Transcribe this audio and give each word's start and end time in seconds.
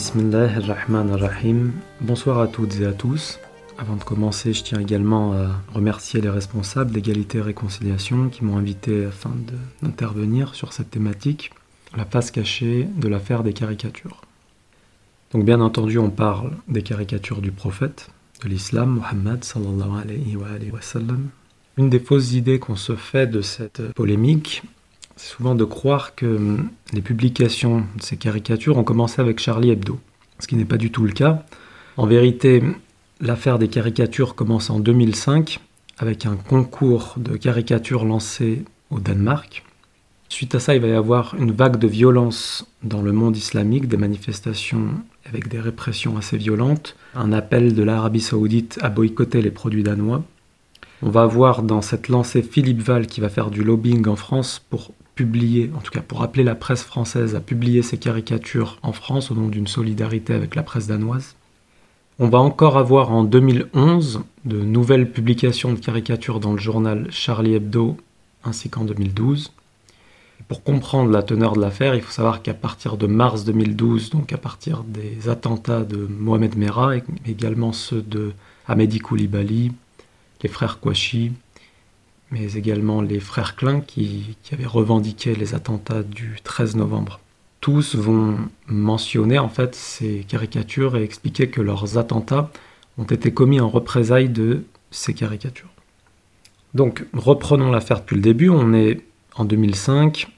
Bismillah 0.00 0.56
ar-Rahman 0.56 1.10
ar-Rahim. 1.10 1.72
Bonsoir 2.00 2.38
à 2.38 2.48
toutes 2.48 2.80
et 2.80 2.86
à 2.86 2.92
tous. 2.92 3.38
Avant 3.76 3.96
de 3.96 4.02
commencer, 4.02 4.54
je 4.54 4.62
tiens 4.62 4.80
également 4.80 5.34
à 5.34 5.60
remercier 5.74 6.22
les 6.22 6.30
responsables 6.30 6.90
d'égalité 6.90 7.36
et 7.36 7.42
réconciliation 7.42 8.30
qui 8.30 8.42
m'ont 8.42 8.56
invité 8.56 9.04
afin 9.04 9.30
d'intervenir 9.82 10.54
sur 10.54 10.72
cette 10.72 10.90
thématique, 10.90 11.50
la 11.94 12.06
face 12.06 12.30
cachée 12.30 12.88
de 12.96 13.08
l'affaire 13.08 13.42
des 13.42 13.52
caricatures. 13.52 14.22
Donc 15.32 15.44
bien 15.44 15.60
entendu, 15.60 15.98
on 15.98 16.08
parle 16.08 16.52
des 16.66 16.82
caricatures 16.82 17.42
du 17.42 17.52
prophète, 17.52 18.08
de 18.42 18.48
l'islam, 18.48 19.02
Muhammad 19.02 19.44
sallallahu 19.44 20.00
alayhi 20.02 20.34
alayhi 20.34 20.70
wa 20.70 20.80
sallam. 20.80 21.28
Une 21.76 21.90
des 21.90 22.00
fausses 22.00 22.32
idées 22.32 22.58
qu'on 22.58 22.74
se 22.74 22.96
fait 22.96 23.26
de 23.26 23.42
cette 23.42 23.92
polémique, 23.92 24.62
c'est 25.20 25.34
souvent 25.34 25.54
de 25.54 25.64
croire 25.64 26.14
que 26.14 26.24
hum, 26.24 26.70
les 26.94 27.02
publications 27.02 27.80
de 27.80 28.02
ces 28.02 28.16
caricatures 28.16 28.78
ont 28.78 28.84
commencé 28.84 29.20
avec 29.20 29.38
Charlie 29.38 29.70
Hebdo, 29.70 30.00
ce 30.38 30.46
qui 30.46 30.56
n'est 30.56 30.64
pas 30.64 30.78
du 30.78 30.90
tout 30.90 31.04
le 31.04 31.12
cas. 31.12 31.44
En 31.98 32.06
vérité, 32.06 32.62
l'affaire 33.20 33.58
des 33.58 33.68
caricatures 33.68 34.34
commence 34.34 34.70
en 34.70 34.80
2005 34.80 35.60
avec 35.98 36.24
un 36.24 36.36
concours 36.36 37.16
de 37.18 37.36
caricatures 37.36 38.06
lancé 38.06 38.64
au 38.88 38.98
Danemark. 38.98 39.62
Suite 40.30 40.54
à 40.54 40.58
ça, 40.58 40.74
il 40.74 40.80
va 40.80 40.88
y 40.88 40.92
avoir 40.92 41.34
une 41.38 41.52
vague 41.52 41.76
de 41.76 41.86
violence 41.86 42.66
dans 42.82 43.02
le 43.02 43.12
monde 43.12 43.36
islamique, 43.36 43.88
des 43.88 43.98
manifestations 43.98 44.88
avec 45.26 45.48
des 45.48 45.60
répressions 45.60 46.16
assez 46.16 46.38
violentes, 46.38 46.96
un 47.14 47.32
appel 47.32 47.74
de 47.74 47.82
l'Arabie 47.82 48.20
saoudite 48.20 48.78
à 48.80 48.88
boycotter 48.88 49.42
les 49.42 49.50
produits 49.50 49.82
danois. 49.82 50.22
On 51.02 51.10
va 51.10 51.22
avoir 51.22 51.62
dans 51.62 51.82
cette 51.82 52.08
lancée 52.08 52.42
Philippe 52.42 52.80
Val 52.80 53.06
qui 53.06 53.20
va 53.20 53.28
faire 53.28 53.50
du 53.50 53.62
lobbying 53.62 54.06
en 54.08 54.16
France 54.16 54.62
pour 54.70 54.92
en 55.22 55.80
tout 55.80 55.90
cas 55.90 56.00
pour 56.00 56.22
appeler 56.22 56.44
la 56.44 56.54
presse 56.54 56.82
française 56.82 57.34
à 57.34 57.40
publier 57.40 57.82
ses 57.82 57.98
caricatures 57.98 58.78
en 58.82 58.92
France 58.92 59.30
au 59.30 59.34
nom 59.34 59.48
d'une 59.48 59.66
solidarité 59.66 60.34
avec 60.34 60.54
la 60.54 60.62
presse 60.62 60.86
danoise. 60.86 61.34
On 62.18 62.28
va 62.28 62.38
encore 62.38 62.76
avoir 62.76 63.12
en 63.12 63.24
2011 63.24 64.22
de 64.44 64.60
nouvelles 64.60 65.10
publications 65.10 65.72
de 65.72 65.78
caricatures 65.78 66.40
dans 66.40 66.52
le 66.52 66.58
journal 66.58 67.06
Charlie 67.10 67.54
Hebdo 67.54 67.96
ainsi 68.44 68.68
qu'en 68.68 68.84
2012. 68.84 69.52
pour 70.48 70.62
comprendre 70.64 71.10
la 71.10 71.22
teneur 71.22 71.52
de 71.52 71.60
l'affaire, 71.60 71.94
il 71.94 72.00
faut 72.00 72.10
savoir 72.10 72.42
qu'à 72.42 72.54
partir 72.54 72.96
de 72.96 73.06
mars 73.06 73.44
2012, 73.44 74.10
donc 74.10 74.32
à 74.32 74.38
partir 74.38 74.82
des 74.84 75.28
attentats 75.28 75.84
de 75.84 76.08
Mohamed 76.10 76.56
Merah, 76.56 76.96
et 76.96 77.02
également 77.26 77.72
ceux 77.72 78.02
de 78.02 78.32
Hamedi 78.66 78.98
Koulibaly, 78.98 79.70
les 80.42 80.48
frères 80.48 80.80
Kouachi, 80.80 81.32
mais 82.30 82.52
également 82.54 83.02
les 83.02 83.20
frères 83.20 83.56
Klein 83.56 83.80
qui, 83.80 84.36
avaient 84.52 84.66
revendiqué 84.66 85.34
les 85.34 85.54
attentats 85.54 86.02
du 86.02 86.38
13 86.42 86.76
novembre. 86.76 87.20
Tous 87.60 87.94
vont 87.94 88.38
mentionner 88.66 89.38
en 89.38 89.48
fait 89.48 89.74
ces 89.74 90.24
caricatures 90.26 90.96
et 90.96 91.02
expliquer 91.02 91.48
que 91.48 91.60
leurs 91.60 91.98
attentats 91.98 92.50
ont 92.98 93.04
été 93.04 93.32
commis 93.32 93.60
en 93.60 93.68
représailles 93.68 94.28
de 94.28 94.64
ces 94.90 95.14
caricatures. 95.14 95.68
Donc 96.74 97.04
reprenons 97.12 97.70
l'affaire 97.70 98.00
depuis 98.00 98.16
le 98.16 98.22
début, 98.22 98.48
on 98.48 98.72
est 98.72 99.00
en 99.34 99.44
2005, 99.44 100.28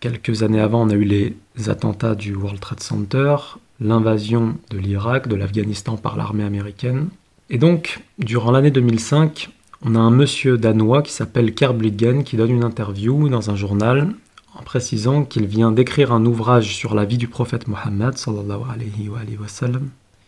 quelques 0.00 0.42
années 0.42 0.60
avant 0.60 0.82
on 0.82 0.90
a 0.90 0.94
eu 0.94 1.04
les 1.04 1.36
attentats 1.68 2.14
du 2.14 2.34
World 2.34 2.60
Trade 2.60 2.80
Center, 2.80 3.36
l'invasion 3.80 4.56
de 4.70 4.78
l'Irak, 4.78 5.28
de 5.28 5.36
l'Afghanistan 5.36 5.96
par 5.96 6.16
l'armée 6.16 6.44
américaine. 6.44 7.08
Et 7.50 7.58
donc, 7.58 8.00
durant 8.18 8.50
l'année 8.50 8.70
2005, 8.70 9.50
on 9.84 9.94
a 9.94 9.98
un 9.98 10.10
monsieur 10.10 10.58
danois 10.58 11.02
qui 11.02 11.12
s'appelle 11.12 11.54
Kerbligen 11.54 12.22
qui 12.22 12.36
donne 12.36 12.50
une 12.50 12.64
interview 12.64 13.28
dans 13.28 13.50
un 13.50 13.56
journal 13.56 14.08
en 14.54 14.62
précisant 14.62 15.24
qu'il 15.24 15.46
vient 15.46 15.72
d'écrire 15.72 16.12
un 16.12 16.24
ouvrage 16.24 16.76
sur 16.76 16.94
la 16.94 17.04
vie 17.04 17.18
du 17.18 17.26
prophète 17.26 17.66
Mohammed 17.66 18.14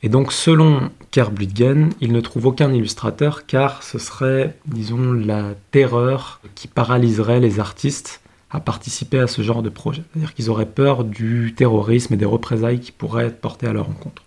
Et 0.03 0.09
donc 0.09 0.32
selon 0.32 0.91
Kerbligen, 1.10 1.91
il 2.00 2.12
ne 2.12 2.20
trouve 2.20 2.47
aucun 2.47 2.72
illustrateur 2.72 3.47
car 3.47 3.82
ce 3.82 3.98
serait, 3.98 4.56
disons, 4.66 5.12
la 5.12 5.54
terreur 5.70 6.41
qui 6.54 6.66
paralyserait 6.66 7.41
les 7.41 7.60
artistes 7.60 8.20
à 8.50 8.60
participer 8.60 9.19
à 9.19 9.26
ce 9.26 9.43
genre 9.43 9.62
de 9.62 9.69
projet. 9.69 10.03
C'est-à-dire 10.12 10.34
qu'ils 10.34 10.50
auraient 10.50 10.66
peur 10.66 11.04
du 11.04 11.54
terrorisme 11.56 12.14
et 12.14 12.16
des 12.16 12.25
représailles 12.25 12.81
qui 12.81 12.93
pourraient 12.93 13.26
être 13.26 13.41
portées 13.41 13.66
à 13.66 13.72
leur 13.72 13.88
encontre. 13.88 14.22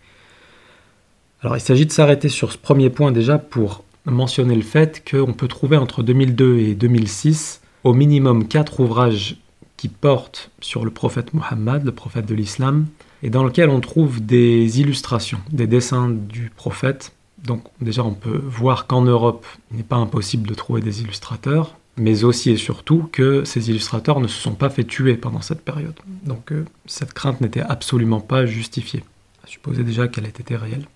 Alors 1.42 1.56
il 1.58 1.62
s'agit 1.62 1.86
de 1.86 1.92
s'arrêter 1.92 2.30
sur 2.30 2.52
ce 2.52 2.58
premier 2.58 2.90
point 2.90 3.12
déjà 3.12 3.38
pour 3.38 3.84
mentionner 4.12 4.56
le 4.56 4.62
fait 4.62 5.03
qu'on 5.09 5.34
peut 5.34 5.47
trouver 5.47 5.78
entre 5.78 6.03
2002 6.03 6.59
et 6.59 6.75
2006 6.75 7.62
au 7.84 7.94
minimum 7.94 8.47
quatre 8.47 8.79
ouvrages 8.79 9.38
qui 9.78 9.88
portent 9.88 10.50
sur 10.59 10.84
le 10.84 10.91
prophète 10.91 11.34
Mohammed, 11.34 11.85
le 11.85 11.91
prophète 11.91 12.25
de 12.25 12.34
l'islam, 12.34 12.88
et 13.23 13.29
dans 13.29 13.44
lequel 13.44 13.69
on 13.69 13.79
trouve 13.79 14.25
des 14.25 14.79
illustrations, 14.79 15.40
des 15.51 15.68
dessins 15.68 16.09
du 16.09 16.51
prophète. 16.56 17.13
Donc 17.44 17.63
déjà 17.79 18.03
on 18.03 18.13
peut 18.13 18.41
voir 18.44 18.88
qu'en 18.88 19.03
Europe, 19.03 19.45
il 19.72 19.78
n'est 19.78 19.84
pas 19.84 19.95
impossible 19.95 20.47
de 20.47 20.53
trouver 20.56 20.81
des 20.81 21.01
illustrateurs, 21.01 21.75
mais 21.97 22.24
aussi 22.24 22.51
et 22.51 22.57
surtout 22.57 23.07
que 23.12 23.44
ces 23.44 23.69
illustrateurs 23.69 24.19
ne 24.19 24.28
se 24.28 24.39
sont 24.39 24.56
pas 24.56 24.69
fait 24.69 24.84
tuer 24.84 25.16
pendant 25.16 25.41
cette 25.41 25.62
période. 25.62 25.95
Donc 26.25 26.51
euh, 26.51 26.66
cette 26.85 27.13
crainte 27.13 27.41
n'était 27.41 27.62
absolument 27.62 28.19
pas 28.19 28.45
justifiée, 28.45 29.03
supposer 29.45 29.84
déjà 29.84 30.07
qu'elle 30.07 30.25
était 30.25 30.56
réelle. 30.56 30.88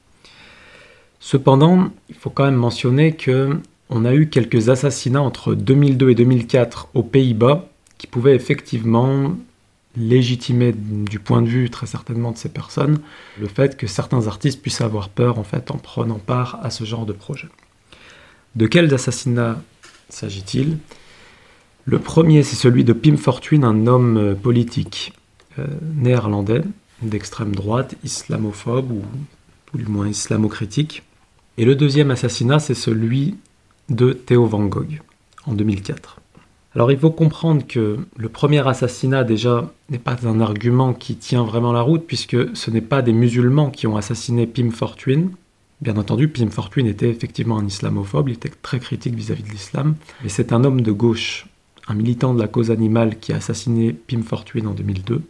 Cependant, 1.21 1.91
il 2.09 2.15
faut 2.15 2.31
quand 2.31 2.45
même 2.45 2.55
mentionner 2.55 3.15
que 3.15 3.59
on 3.91 4.05
a 4.05 4.13
eu 4.13 4.27
quelques 4.27 4.69
assassinats 4.69 5.21
entre 5.21 5.53
2002 5.53 6.09
et 6.09 6.15
2004 6.15 6.89
aux 6.95 7.03
Pays-Bas 7.03 7.69
qui 7.99 8.07
pouvaient 8.07 8.35
effectivement 8.35 9.35
légitimer 9.95 10.73
du 10.73 11.19
point 11.19 11.43
de 11.43 11.47
vue 11.47 11.69
très 11.69 11.85
certainement 11.85 12.31
de 12.31 12.37
ces 12.37 12.49
personnes 12.49 13.01
le 13.39 13.47
fait 13.47 13.77
que 13.77 13.85
certains 13.85 14.27
artistes 14.27 14.61
puissent 14.61 14.81
avoir 14.81 15.09
peur 15.09 15.37
en 15.37 15.43
fait 15.43 15.69
en 15.69 15.77
prenant 15.77 16.17
part 16.17 16.59
à 16.63 16.71
ce 16.71 16.85
genre 16.85 17.05
de 17.05 17.13
projet. 17.13 17.49
De 18.55 18.65
quels 18.65 18.91
assassinats 18.91 19.61
s'agit-il? 20.09 20.77
Le 21.85 21.99
premier 21.99 22.41
c'est 22.41 22.55
celui 22.55 22.83
de 22.83 22.93
Pim 22.93 23.17
Fortuyn, 23.17 23.63
un 23.63 23.85
homme 23.85 24.17
euh, 24.17 24.33
politique 24.33 25.13
euh, 25.59 25.67
néerlandais 25.95 26.63
d'extrême 27.03 27.53
droite, 27.53 27.93
islamophobe 28.03 28.91
ou, 28.91 29.03
ou 29.73 29.77
du 29.77 29.85
moins 29.85 30.07
islamocritique, 30.07 31.03
et 31.57 31.65
le 31.65 31.75
deuxième 31.75 32.11
assassinat, 32.11 32.59
c'est 32.59 32.73
celui 32.73 33.35
de 33.89 34.13
Theo 34.13 34.45
Van 34.45 34.65
Gogh 34.65 35.01
en 35.45 35.53
2004. 35.53 36.21
Alors 36.73 36.91
il 36.91 36.97
faut 36.97 37.11
comprendre 37.11 37.67
que 37.67 37.99
le 38.15 38.29
premier 38.29 38.65
assassinat 38.65 39.25
déjà 39.25 39.73
n'est 39.89 39.99
pas 39.99 40.17
un 40.25 40.39
argument 40.39 40.93
qui 40.93 41.15
tient 41.15 41.43
vraiment 41.43 41.73
la 41.73 41.81
route 41.81 42.05
puisque 42.07 42.55
ce 42.55 42.71
n'est 42.71 42.79
pas 42.79 43.01
des 43.01 43.11
musulmans 43.11 43.69
qui 43.69 43.87
ont 43.87 43.97
assassiné 43.97 44.47
Pim 44.47 44.71
Fortuyn. 44.71 45.31
Bien 45.81 45.97
entendu, 45.97 46.29
Pim 46.29 46.49
Fortuyn 46.49 46.85
était 46.85 47.09
effectivement 47.09 47.57
un 47.57 47.65
islamophobe, 47.65 48.29
il 48.29 48.35
était 48.35 48.51
très 48.61 48.79
critique 48.79 49.15
vis-à-vis 49.15 49.43
-vis 49.43 49.47
de 49.47 49.51
l'islam, 49.51 49.95
mais 50.23 50.29
c'est 50.29 50.53
un 50.53 50.63
homme 50.63 50.81
de 50.81 50.91
gauche, 50.91 51.47
un 51.87 51.95
militant 51.95 52.33
de 52.33 52.39
la 52.39 52.47
cause 52.47 52.71
animale 52.71 53.19
qui 53.19 53.33
a 53.33 53.37
assassiné 53.37 53.91
Pim 53.91 54.21
Fortuyn 54.21 54.67
en 54.67 54.73
2002. 54.73 55.21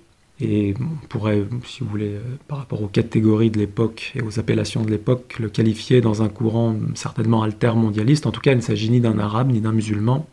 Et 0.41 0.73
on 0.79 1.07
pourrait, 1.07 1.43
si 1.65 1.81
vous 1.81 1.89
voulez, 1.89 2.15
euh, 2.15 2.21
par 2.47 2.57
rapport 2.57 2.81
aux 2.81 2.87
catégories 2.87 3.51
de 3.51 3.59
l'époque 3.59 4.11
et 4.15 4.23
aux 4.23 4.39
appellations 4.39 4.81
de 4.81 4.89
l'époque, 4.89 5.35
le 5.39 5.49
qualifier 5.49 6.01
dans 6.01 6.23
un 6.23 6.29
courant 6.29 6.75
certainement 6.95 7.43
alter-mondialiste. 7.43 8.25
En 8.25 8.31
tout 8.31 8.41
cas, 8.41 8.53
il 8.53 8.57
ne 8.57 8.61
s'agit 8.61 8.89
ni 8.89 8.99
d'un 8.99 9.19
arabe, 9.19 9.51
ni 9.51 9.61
d'un 9.61 9.71
musulman, 9.71 10.27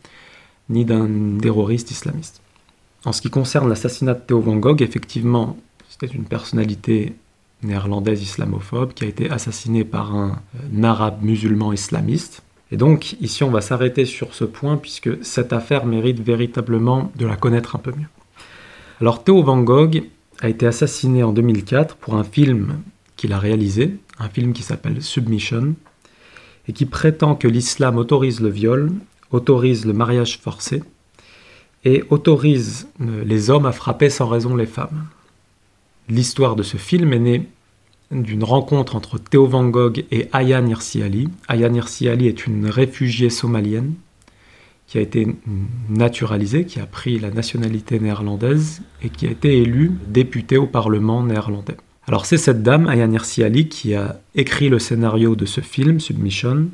ni 0.69 0.83
d'un 0.83 1.37
terroriste 1.39 1.91
islamiste. 1.91 2.41
En 3.05 3.11
ce 3.11 3.21
qui 3.21 3.29
concerne 3.29 3.69
l'assassinat 3.69 4.15
de 4.15 4.21
Theo 4.25 4.39
Van 4.41 4.55
Gogh, 4.55 4.81
effectivement, 4.81 5.57
c'était 5.87 6.13
une 6.13 6.25
personnalité 6.25 7.13
néerlandaise 7.61 8.23
islamophobe 8.23 8.93
qui 8.93 9.03
a 9.03 9.07
été 9.07 9.29
assassinée 9.29 9.83
par 9.83 10.15
un, 10.15 10.41
un 10.73 10.83
arabe 10.83 11.21
musulman 11.21 11.71
islamiste. 11.71 12.41
Et 12.71 12.77
donc, 12.77 13.15
ici, 13.21 13.43
on 13.43 13.51
va 13.51 13.61
s'arrêter 13.61 14.05
sur 14.05 14.33
ce 14.33 14.43
point 14.43 14.77
puisque 14.77 15.23
cette 15.23 15.53
affaire 15.53 15.85
mérite 15.85 16.19
véritablement 16.19 17.11
de 17.15 17.27
la 17.27 17.35
connaître 17.35 17.75
un 17.75 17.79
peu 17.79 17.91
mieux. 17.91 18.07
Alors 19.01 19.23
Theo 19.23 19.41
Van 19.43 19.61
Gogh 19.61 20.03
a 20.41 20.49
été 20.49 20.67
assassiné 20.67 21.23
en 21.23 21.31
2004 21.31 21.95
pour 21.95 22.15
un 22.15 22.25
film 22.25 22.81
qu'il 23.15 23.31
a 23.31 23.39
réalisé, 23.39 23.95
un 24.19 24.27
film 24.27 24.51
qui 24.51 24.61
s'appelle 24.61 25.01
Submission, 25.01 25.75
et 26.67 26.73
qui 26.73 26.85
prétend 26.85 27.35
que 27.35 27.47
l'islam 27.47 27.97
autorise 27.97 28.41
le 28.41 28.49
viol, 28.49 28.91
autorise 29.31 29.85
le 29.85 29.93
mariage 29.93 30.39
forcé, 30.39 30.83
et 31.85 32.03
autorise 32.09 32.89
euh, 32.99 33.23
les 33.23 33.49
hommes 33.49 33.65
à 33.65 33.71
frapper 33.71 34.09
sans 34.09 34.27
raison 34.27 34.57
les 34.57 34.65
femmes. 34.65 35.05
L'histoire 36.09 36.57
de 36.57 36.63
ce 36.63 36.75
film 36.75 37.13
est 37.13 37.19
née 37.19 37.47
d'une 38.11 38.43
rencontre 38.43 38.97
entre 38.97 39.17
Theo 39.17 39.45
Van 39.45 39.69
Gogh 39.69 40.03
et 40.11 40.27
Aya 40.33 40.61
Nirsi 40.61 41.01
Ali. 41.03 41.29
Aya 41.47 41.69
Nirsi 41.69 42.09
Ali 42.09 42.27
est 42.27 42.47
une 42.47 42.67
réfugiée 42.67 43.29
somalienne 43.29 43.93
qui 44.89 44.97
a 44.97 45.01
été 45.01 45.27
naturalisé, 45.87 46.65
qui 46.65 46.79
a 46.79 46.87
pris 46.87 47.19
la 47.19 47.29
nationalité 47.29 47.99
néerlandaise 47.99 48.81
et 49.03 49.09
qui 49.09 49.27
a 49.27 49.29
été 49.29 49.61
élu 49.61 49.91
député 50.07 50.57
au 50.57 50.65
Parlement 50.65 51.21
néerlandais. 51.23 51.77
Alors 52.07 52.25
c'est 52.25 52.37
cette 52.37 52.63
dame, 52.63 52.87
Ayaan 52.87 53.11
Hirsi 53.11 53.43
Ali, 53.43 53.69
qui 53.69 53.93
a 53.93 54.19
écrit 54.33 54.67
le 54.67 54.79
scénario 54.79 55.35
de 55.35 55.45
ce 55.45 55.61
film, 55.61 55.99
Submission. 55.99 56.69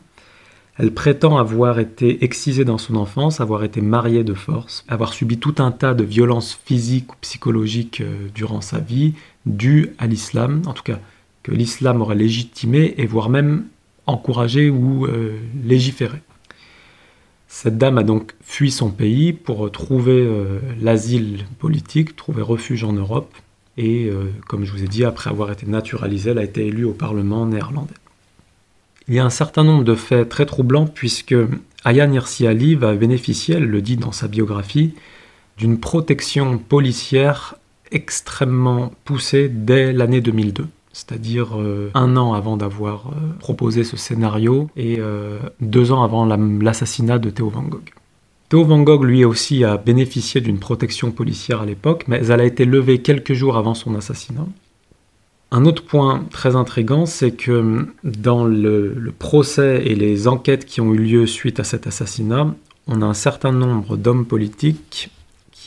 Elle 0.78 0.94
prétend 0.94 1.38
avoir 1.38 1.78
été 1.78 2.24
excisée 2.24 2.64
dans 2.64 2.78
son 2.78 2.96
enfance, 2.96 3.42
avoir 3.42 3.66
été 3.66 3.82
mariée 3.82 4.24
de 4.24 4.34
force, 4.34 4.86
avoir 4.88 5.12
subi 5.12 5.38
tout 5.38 5.56
un 5.58 5.72
tas 5.72 5.94
de 5.94 6.06
violences 6.06 6.58
physiques 6.66 7.12
ou 7.12 7.16
psychologiques 7.20 8.00
euh, 8.00 8.30
durant 8.34 8.62
sa 8.62 8.80
vie, 8.80 9.14
dues 9.46 9.92
à 9.98 10.08
l'islam, 10.08 10.62
en 10.68 10.74
tout 10.74 10.84
cas 10.84 11.00
que 11.44 11.52
l'islam 11.52 12.02
aurait 12.02 12.16
légitimé 12.16 12.96
et 12.98 13.06
voire 13.06 13.30
même 13.30 13.66
encouragé 14.08 14.70
ou 14.70 15.06
euh, 15.06 15.38
légiféré. 15.66 16.22
Cette 17.58 17.78
dame 17.78 17.98
a 17.98 18.04
donc 18.04 18.34
fui 18.42 18.70
son 18.70 18.90
pays 18.90 19.32
pour 19.32 19.72
trouver 19.72 20.20
euh, 20.20 20.60
l'asile 20.82 21.46
politique, 21.58 22.18
trouver 22.18 22.42
refuge 22.42 22.84
en 22.84 22.92
Europe. 22.92 23.34
Et 23.78 24.10
euh, 24.10 24.30
comme 24.46 24.66
je 24.66 24.74
vous 24.74 24.84
ai 24.84 24.90
dit, 24.90 25.06
après 25.06 25.30
avoir 25.30 25.50
été 25.54 25.66
naturalisée, 25.66 26.32
elle 26.32 26.38
a 26.40 26.44
été 26.44 26.68
élue 26.68 26.84
au 26.84 26.92
Parlement 26.92 27.46
néerlandais. 27.46 27.94
Il 29.08 29.14
y 29.14 29.20
a 29.20 29.26
un 29.26 29.30
certain 29.30 29.64
nombre 29.64 29.86
de 29.86 29.96
faits 29.96 30.28
très 30.28 30.46
troublants 30.46 30.86
puisque 30.86 31.34
Ayaan 31.86 32.12
Hirsi 32.12 32.46
Ali 32.46 32.76
va 32.76 32.94
bénéficier, 32.94 33.56
elle 33.56 33.68
le 33.68 33.82
dit 33.82 33.96
dans 33.96 34.12
sa 34.12 34.28
biographie, 34.28 34.94
d'une 35.58 35.80
protection 35.80 36.58
policière 36.58 37.56
extrêmement 37.90 38.92
poussée 39.06 39.48
dès 39.48 39.94
l'année 39.94 40.20
2002 40.20 40.68
c'est-à-dire 40.96 41.60
euh, 41.60 41.92
un 41.94 42.16
an 42.16 42.32
avant 42.32 42.56
d'avoir 42.56 43.08
euh, 43.08 43.34
proposé 43.40 43.84
ce 43.84 43.98
scénario 43.98 44.70
et 44.78 44.96
euh, 44.98 45.40
deux 45.60 45.92
ans 45.92 46.04
avant 46.04 46.26
l'assassinat 46.26 47.20
de 47.20 47.30
Theo 47.30 47.50
Van 47.50 47.64
Gogh. 47.64 47.90
Theo 48.48 48.64
Van 48.64 48.82
Gogh, 48.82 49.04
lui 49.04 49.26
aussi, 49.26 49.66
a 49.66 49.76
bénéficié 49.76 50.40
d'une 50.40 50.58
protection 50.58 51.12
policière 51.12 51.64
à 51.64 51.66
l'époque, 51.66 52.06
mais 52.08 52.26
elle 52.26 52.40
a 52.40 52.46
été 52.46 52.64
levée 52.64 53.02
quelques 53.02 53.34
jours 53.34 53.58
avant 53.58 53.74
son 53.74 53.94
assassinat. 53.94 54.48
Un 55.52 55.66
autre 55.66 55.84
point 55.84 56.24
très 56.32 56.56
intrigant, 56.56 57.06
c'est 57.06 57.32
que 57.32 57.90
dans 58.06 58.46
le, 58.46 59.14
procès 59.20 59.84
et 59.86 59.96
les 59.96 60.30
enquêtes 60.30 60.64
qui 60.64 60.80
ont 60.80 60.94
eu 60.94 60.98
lieu 60.98 61.28
suite 61.28 61.60
à 61.60 61.66
cet 61.66 61.88
assassinat, 61.88 62.56
on 62.88 63.02
a 63.02 63.06
un 63.06 63.14
certain 63.14 63.52
nombre 63.52 63.98
d'hommes 63.98 64.26
politiques 64.26 65.10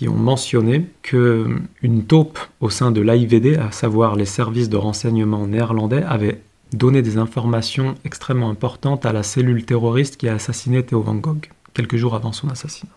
ont 0.07 0.15
mentionné 0.15 0.87
qu'une 1.03 2.05
taupe 2.07 2.39
au 2.61 2.71
sein 2.71 2.91
de 2.91 3.01
l'AIVD, 3.01 3.57
à 3.57 3.73
savoir 3.73 4.15
les 4.15 4.27
services 4.27 4.69
de 4.69 4.77
renseignement 4.77 5.47
néerlandais, 5.47 6.03
avait 6.03 6.41
donné 6.73 7.03
des 7.03 7.17
informations 7.17 7.95
extrêmement 8.05 8.51
importantes 8.51 9.07
à 9.07 9.13
la 9.13 9.23
cellule 9.23 9.65
terroriste 9.65 10.19
qui 10.19 10.29
a 10.29 10.35
assassiné 10.35 10.85
Theo 10.85 11.01
Van 11.01 11.15
Gogh 11.15 11.49
quelques 11.75 11.97
jours 11.97 12.15
avant 12.15 12.33
son 12.33 12.49
assassinat. 12.49 12.93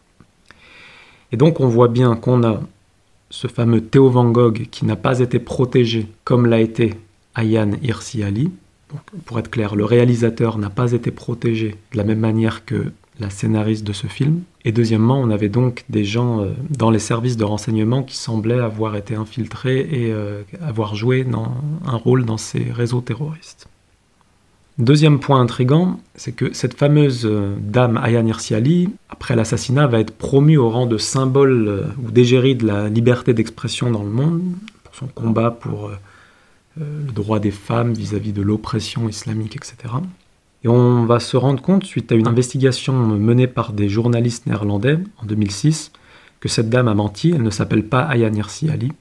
Et 1.31 1.38
donc 1.38 1.59
on 1.59 1.68
voit 1.68 1.88
bien 1.88 2.15
qu'on 2.15 2.44
a 2.44 2.62
ce 3.30 3.48
fameux 3.48 3.81
Theo 3.81 4.09
Van 4.09 4.30
Gogh 4.30 4.68
qui 4.69 4.86
n'a 4.86 4.98
pas 4.98 5.19
été 5.19 5.39
protégé 5.39 6.07
comme 6.25 6.45
l'a 6.45 6.59
été 6.59 6.94
Ayaan 7.36 7.71
Hirsi 7.81 8.24
Ali. 8.24 8.51
pour 9.25 9.39
être 9.39 9.50
clair, 9.50 9.75
le 9.75 9.86
réalisateur 9.86 10.57
n'a 10.57 10.69
pas 10.69 10.92
été 10.92 11.12
protégé 11.12 11.77
de 11.94 11.98
la 11.98 12.03
même 12.03 12.19
manière 12.19 12.65
que 12.65 12.92
la 13.21 13.29
scénariste 13.29 13.85
de 13.85 13.94
ce 13.94 14.07
film. 14.07 14.41
Et 14.65 14.71
deuxièmement, 14.71 15.19
on 15.19 15.29
avait 15.29 15.47
donc 15.50 15.85
des 15.89 16.03
gens 16.03 16.41
euh, 16.41 16.50
dans 16.69 16.89
les 16.89 17.00
services 17.00 17.38
de 17.38 17.44
renseignement 17.44 18.03
qui 18.03 18.18
semblaient 18.18 18.59
avoir 18.59 18.95
été 18.95 19.15
infiltrés 19.15 19.79
et 19.79 20.12
euh, 20.12 20.41
avoir 20.62 20.95
joué 20.95 21.25
un 21.85 21.95
rôle 21.95 22.25
dans 22.25 22.38
ces 22.38 22.63
réseaux 22.71 23.01
terroristes. 23.01 23.68
Deuxième 24.77 25.19
point 25.19 25.39
intrigant, 25.39 26.00
c'est 26.15 26.31
que 26.31 26.53
cette 26.53 26.73
fameuse 26.73 27.25
euh, 27.25 27.56
dame 27.59 27.97
Ayaan 27.97 28.25
Hirsi 28.25 28.56
Ali, 28.56 28.89
après 29.09 29.35
l'assassinat, 29.35 29.85
va 29.88 30.00
être 30.00 30.15
promue 30.15 30.57
au 30.57 30.69
rang 30.69 30.88
de 30.88 30.97
symbole 30.97 31.94
ou 32.03 32.09
d'égérie 32.12 32.56
de 32.56 32.65
la 32.65 32.89
liberté 32.89 33.33
d'expression 33.33 33.91
dans 33.91 34.03
le 34.03 34.09
monde, 34.09 34.41
pour 34.83 34.95
son 34.95 35.07
combat 35.07 35.51
pour 35.51 35.91
le 36.77 37.12
droit 37.12 37.39
des 37.39 37.51
femmes 37.51 37.94
vis-à-vis 37.94 38.31
-vis 38.31 38.33
de 38.33 38.41
l'oppression 38.41 39.09
islamique, 39.09 39.56
etc. 39.56 39.75
Et 40.63 40.67
on 40.67 41.05
va 41.05 41.19
se 41.19 41.37
rendre 41.37 41.61
compte, 41.61 41.85
suite 41.85 42.11
à 42.11 42.15
une 42.15 42.27
investigation 42.27 42.93
menée 42.93 43.47
par 43.47 43.73
des 43.73 43.89
journalistes 43.89 44.45
néerlandais 44.45 44.99
en 45.17 45.25
2006, 45.25 45.91
que 46.39 46.49
cette 46.49 46.69
dame 46.69 46.87
a 46.87 46.93
menti, 46.93 47.31
elle 47.33 47.41
ne 47.41 47.49
s'appelle 47.49 47.83
pas 47.83 48.01
Ayaan 48.01 48.33
Hirsi 48.33 48.69
Ali. 48.69 48.91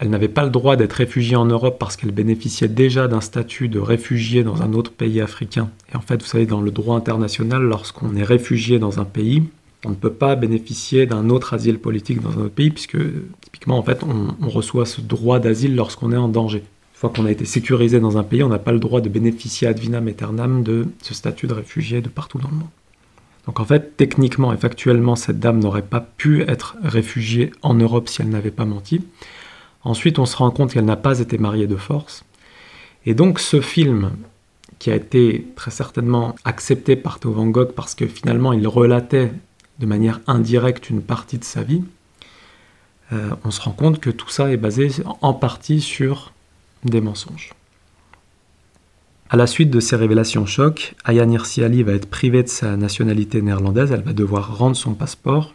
Elle 0.00 0.10
n'avait 0.10 0.28
pas 0.28 0.42
le 0.42 0.50
droit 0.50 0.74
d'être 0.74 0.94
réfugiée 0.94 1.36
en 1.36 1.44
Europe 1.44 1.76
parce 1.78 1.96
qu'elle 1.96 2.10
bénéficiait 2.10 2.66
déjà 2.66 3.06
d'un 3.06 3.20
statut 3.20 3.68
de 3.68 3.78
réfugié 3.78 4.42
dans 4.42 4.62
un 4.62 4.72
autre 4.72 4.90
pays 4.90 5.20
africain. 5.20 5.70
Et 5.92 5.96
en 5.96 6.00
fait, 6.00 6.20
vous 6.20 6.28
savez, 6.28 6.46
dans 6.46 6.60
le 6.60 6.72
droit 6.72 6.96
international, 6.96 7.62
lorsqu'on 7.62 8.16
est 8.16 8.24
réfugié 8.24 8.80
dans 8.80 8.98
un 8.98 9.04
pays, 9.04 9.44
on 9.84 9.90
ne 9.90 9.94
peut 9.94 10.12
pas 10.12 10.34
bénéficier 10.34 11.06
d'un 11.06 11.30
autre 11.30 11.54
asile 11.54 11.78
politique 11.78 12.20
dans 12.20 12.30
un 12.30 12.46
autre 12.46 12.54
pays, 12.54 12.70
puisque 12.70 12.98
typiquement, 13.40 13.78
en 13.78 13.82
fait, 13.84 14.00
on 14.02 14.48
reçoit 14.48 14.84
ce 14.84 15.00
droit 15.00 15.38
d'asile 15.38 15.76
lorsqu'on 15.76 16.10
est 16.10 16.16
en 16.16 16.28
danger 16.28 16.64
qu'on 17.12 17.26
a 17.26 17.30
été 17.30 17.44
sécurisé 17.44 18.00
dans 18.00 18.18
un 18.18 18.22
pays, 18.22 18.42
on 18.42 18.48
n'a 18.48 18.58
pas 18.58 18.72
le 18.72 18.78
droit 18.78 19.00
de 19.00 19.08
bénéficier 19.08 19.68
ad 19.68 19.78
vinam 19.78 20.08
aeternam 20.08 20.62
de 20.62 20.86
ce 21.02 21.14
statut 21.14 21.46
de 21.46 21.52
réfugié 21.52 22.00
de 22.00 22.08
partout 22.08 22.38
dans 22.38 22.48
le 22.48 22.56
monde. 22.56 22.68
Donc 23.46 23.60
en 23.60 23.64
fait, 23.64 23.96
techniquement 23.96 24.52
et 24.52 24.56
factuellement, 24.56 25.16
cette 25.16 25.38
dame 25.38 25.58
n'aurait 25.58 25.82
pas 25.82 26.00
pu 26.00 26.42
être 26.42 26.76
réfugiée 26.82 27.52
en 27.62 27.74
Europe 27.74 28.08
si 28.08 28.22
elle 28.22 28.30
n'avait 28.30 28.50
pas 28.50 28.64
menti. 28.64 29.02
Ensuite, 29.82 30.18
on 30.18 30.24
se 30.24 30.36
rend 30.36 30.50
compte 30.50 30.72
qu'elle 30.72 30.86
n'a 30.86 30.96
pas 30.96 31.20
été 31.20 31.36
mariée 31.36 31.66
de 31.66 31.76
force. 31.76 32.24
Et 33.04 33.12
donc 33.12 33.38
ce 33.38 33.60
film, 33.60 34.12
qui 34.78 34.90
a 34.90 34.96
été 34.96 35.46
très 35.56 35.70
certainement 35.70 36.34
accepté 36.44 36.96
par 36.96 37.20
Theo 37.20 37.32
Van 37.32 37.46
Gogh 37.46 37.72
parce 37.72 37.94
que 37.94 38.06
finalement 38.06 38.52
il 38.52 38.66
relatait 38.66 39.32
de 39.78 39.86
manière 39.86 40.20
indirecte 40.26 40.90
une 40.90 41.02
partie 41.02 41.38
de 41.38 41.44
sa 41.44 41.62
vie, 41.62 41.82
euh, 43.12 43.30
on 43.44 43.50
se 43.50 43.60
rend 43.60 43.72
compte 43.72 44.00
que 44.00 44.10
tout 44.10 44.28
ça 44.28 44.50
est 44.50 44.56
basé 44.56 44.90
en 45.20 45.34
partie 45.34 45.80
sur 45.80 46.32
des 46.84 47.00
mensonges. 47.00 47.52
À 49.30 49.36
la 49.36 49.46
suite 49.46 49.70
de 49.70 49.80
ces 49.80 49.96
révélations 49.96 50.46
chocs, 50.46 50.94
Ayaan 51.04 51.30
Hirsi 51.30 51.64
Ali 51.64 51.82
va 51.82 51.92
être 51.92 52.08
privée 52.08 52.42
de 52.42 52.48
sa 52.48 52.76
nationalité 52.76 53.42
néerlandaise, 53.42 53.90
elle 53.90 54.02
va 54.02 54.12
devoir 54.12 54.56
rendre 54.56 54.76
son 54.76 54.94
passeport, 54.94 55.54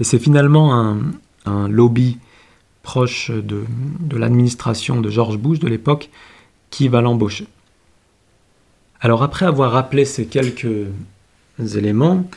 et 0.00 0.04
c'est 0.04 0.18
finalement 0.18 0.74
un, 0.74 0.98
lobby 1.68 2.18
proche 2.82 3.30
de 3.30 3.64
l'administration 4.16 5.00
de 5.00 5.08
George 5.08 5.38
Bush 5.38 5.60
de 5.60 5.68
l'époque 5.68 6.10
qui 6.68 6.88
va 6.88 7.00
l'embaucher. 7.00 7.46
Alors 9.00 9.22
après 9.22 9.46
avoir 9.46 9.72
rappelé 9.72 10.04
ces 10.04 10.26
quelques 10.26 10.88
éléments, 11.58 12.28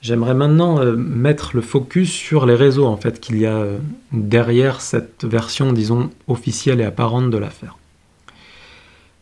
J'aimerais 0.00 0.34
maintenant 0.34 0.80
euh, 0.80 0.96
mettre 0.96 1.50
le 1.54 1.60
focus 1.60 2.10
sur 2.10 2.46
les 2.46 2.54
réseaux 2.54 2.86
en 2.86 2.96
fait 2.96 3.20
qu'il 3.20 3.38
y 3.38 3.46
a 3.46 3.56
euh, 3.56 3.78
derrière 4.12 4.80
cette 4.80 5.24
version, 5.24 5.72
disons, 5.72 6.10
officielle 6.28 6.80
et 6.80 6.84
apparente 6.84 7.30
de 7.30 7.38
l'affaire. 7.38 7.76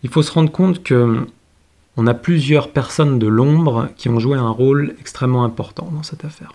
Il 0.03 0.11
faut 0.11 0.23
se 0.23 0.33
rendre 0.33 0.53
compte 0.53 0.83
que 0.83 1.27
on 1.97 2.07
a 2.07 2.13
plusieurs 2.13 2.71
personnes 2.71 3.19
de 3.19 3.27
l'ombre 3.27 3.89
qui 3.97 4.11
ont 4.11 4.21
joué 4.21 4.37
un 4.37 4.51
rôle 4.51 4.95
extrêmement 5.01 5.45
important 5.45 5.91
dans 5.95 6.03
cette 6.03 6.27
affaire. 6.27 6.53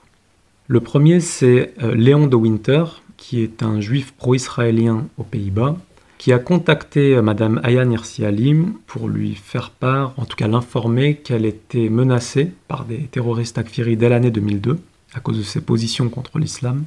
Le 0.68 0.80
premier, 0.80 1.20
c'est 1.20 1.74
euh, 1.82 1.96
Léon 1.96 2.28
de 2.28 2.36
Winter, 2.36 2.84
qui 3.18 3.42
est 3.42 3.64
un 3.64 3.82
juif 3.82 4.14
pro-israélien 4.14 5.08
aux 5.18 5.24
Pays-Bas, 5.24 5.78
qui 6.22 6.32
a 6.34 6.38
contacté 6.38 7.16
euh, 7.16 7.24
Madame 7.24 7.60
Ayaan 7.64 7.90
Hirsi 7.90 8.24
Alim 8.24 8.74
pour 8.86 9.10
lui 9.10 9.34
faire 9.34 9.72
part, 9.72 10.14
en 10.18 10.26
tout 10.26 10.36
cas 10.36 10.48
l'informer 10.48 11.16
qu'elle 11.16 11.48
était 11.48 11.90
menacée 11.90 12.52
par 12.68 12.86
des 12.86 13.00
terroristes 13.06 13.56
takfiris 13.56 13.98
dès 13.98 14.08
l'année 14.08 14.30
2002 14.30 14.78
à 15.16 15.20
cause 15.20 15.40
de 15.40 15.44
ses 15.44 15.62
positions 15.62 16.10
contre 16.10 16.38
l'islam. 16.38 16.86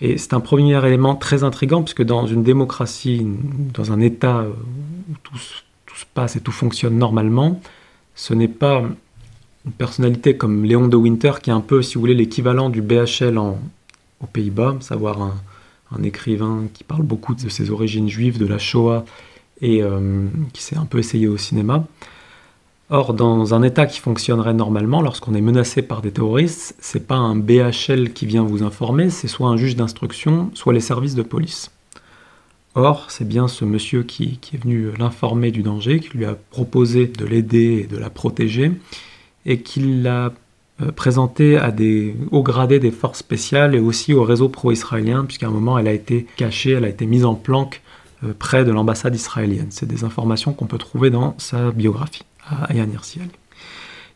Et 0.00 0.16
c'est 0.16 0.32
un 0.32 0.40
premier 0.40 0.82
élément 0.82 1.14
très 1.14 1.44
intrigant 1.44 1.82
puisque 1.82 2.04
dans 2.04 2.26
une 2.26 2.42
démocratie, 2.42 3.26
dans 3.74 3.92
un 3.92 4.00
État 4.00 4.38
euh, 4.38 4.52
où 5.10 5.14
tout, 5.22 5.36
se 5.36 6.06
passe 6.14 6.36
et 6.36 6.40
tout 6.40 6.50
fonctionne 6.50 6.96
normalement, 6.96 7.60
ce 8.14 8.32
n'est 8.32 8.48
pas 8.48 8.82
une 9.66 9.72
personnalité 9.72 10.38
comme 10.38 10.64
Léon 10.64 10.88
de 10.88 10.96
Winter 10.96 11.32
qui 11.42 11.50
est 11.50 11.52
un 11.52 11.60
peu, 11.60 11.82
si 11.82 11.96
vous 11.96 12.00
voulez, 12.00 12.14
l'équivalent 12.14 12.70
du 12.70 12.80
BHL 12.80 13.36
aux 13.36 14.26
Pays-Bas, 14.32 14.78
savoir 14.80 15.20
un, 15.20 15.34
un 15.92 16.02
écrivain 16.02 16.64
qui 16.72 16.84
parle 16.84 17.02
beaucoup 17.02 17.34
de 17.34 17.48
ses 17.48 17.70
origines 17.70 18.08
juives, 18.08 18.38
de 18.38 18.46
la 18.46 18.58
Shoah, 18.58 19.04
et 19.60 19.82
euh, 19.82 20.26
qui 20.52 20.62
s'est 20.62 20.76
un 20.76 20.86
peu 20.86 20.98
essayé 20.98 21.28
au 21.28 21.36
cinéma. 21.36 21.84
Or, 22.90 23.14
dans 23.14 23.54
un 23.54 23.62
État 23.62 23.86
qui 23.86 23.98
fonctionnerait 23.98 24.54
normalement, 24.54 25.00
lorsqu'on 25.00 25.34
est 25.34 25.40
menacé 25.40 25.80
par 25.80 26.02
des 26.02 26.12
terroristes, 26.12 26.76
c'est 26.80 27.06
pas 27.06 27.16
un 27.16 27.34
BHL 27.34 28.12
qui 28.12 28.26
vient 28.26 28.42
vous 28.42 28.62
informer, 28.62 29.08
c'est 29.08 29.28
soit 29.28 29.48
un 29.48 29.56
juge 29.56 29.74
d'instruction, 29.74 30.50
soit 30.54 30.74
les 30.74 30.80
services 30.80 31.14
de 31.14 31.22
police. 31.22 31.70
Or, 32.74 33.06
c'est 33.08 33.26
bien 33.26 33.48
ce 33.48 33.64
monsieur 33.64 34.02
qui, 34.02 34.38
qui 34.38 34.56
est 34.56 34.58
venu 34.58 34.90
l'informer 34.98 35.50
du 35.50 35.62
danger, 35.62 36.00
qui 36.00 36.18
lui 36.18 36.24
a 36.24 36.34
proposé 36.34 37.06
de 37.06 37.24
l'aider 37.24 37.84
et 37.84 37.86
de 37.86 37.96
la 37.96 38.10
protéger, 38.10 38.72
et 39.46 39.60
qui 39.60 39.80
l'a 39.80 40.32
présentée 40.96 41.56
à 41.56 41.70
des 41.70 42.16
hauts 42.32 42.42
gradés 42.42 42.80
des 42.80 42.90
forces 42.90 43.20
spéciales 43.20 43.74
et 43.74 43.80
aussi 43.80 44.12
au 44.12 44.24
réseau 44.24 44.48
pro-israélien, 44.48 45.24
puisqu'à 45.24 45.46
un 45.46 45.50
moment 45.50 45.78
elle 45.78 45.88
a 45.88 45.92
été 45.92 46.26
cachée, 46.36 46.72
elle 46.72 46.84
a 46.84 46.88
été 46.88 47.06
mise 47.06 47.24
en 47.24 47.34
planque 47.34 47.80
euh, 48.24 48.32
près 48.38 48.64
de 48.64 48.70
l'ambassade 48.70 49.14
israélienne. 49.14 49.68
C'est 49.70 49.86
des 49.86 50.04
informations 50.04 50.52
qu'on 50.52 50.66
peut 50.66 50.78
trouver 50.78 51.10
dans 51.10 51.34
sa 51.38 51.70
biographie, 51.70 52.24
à 52.48 52.72
Ayan 52.72 52.86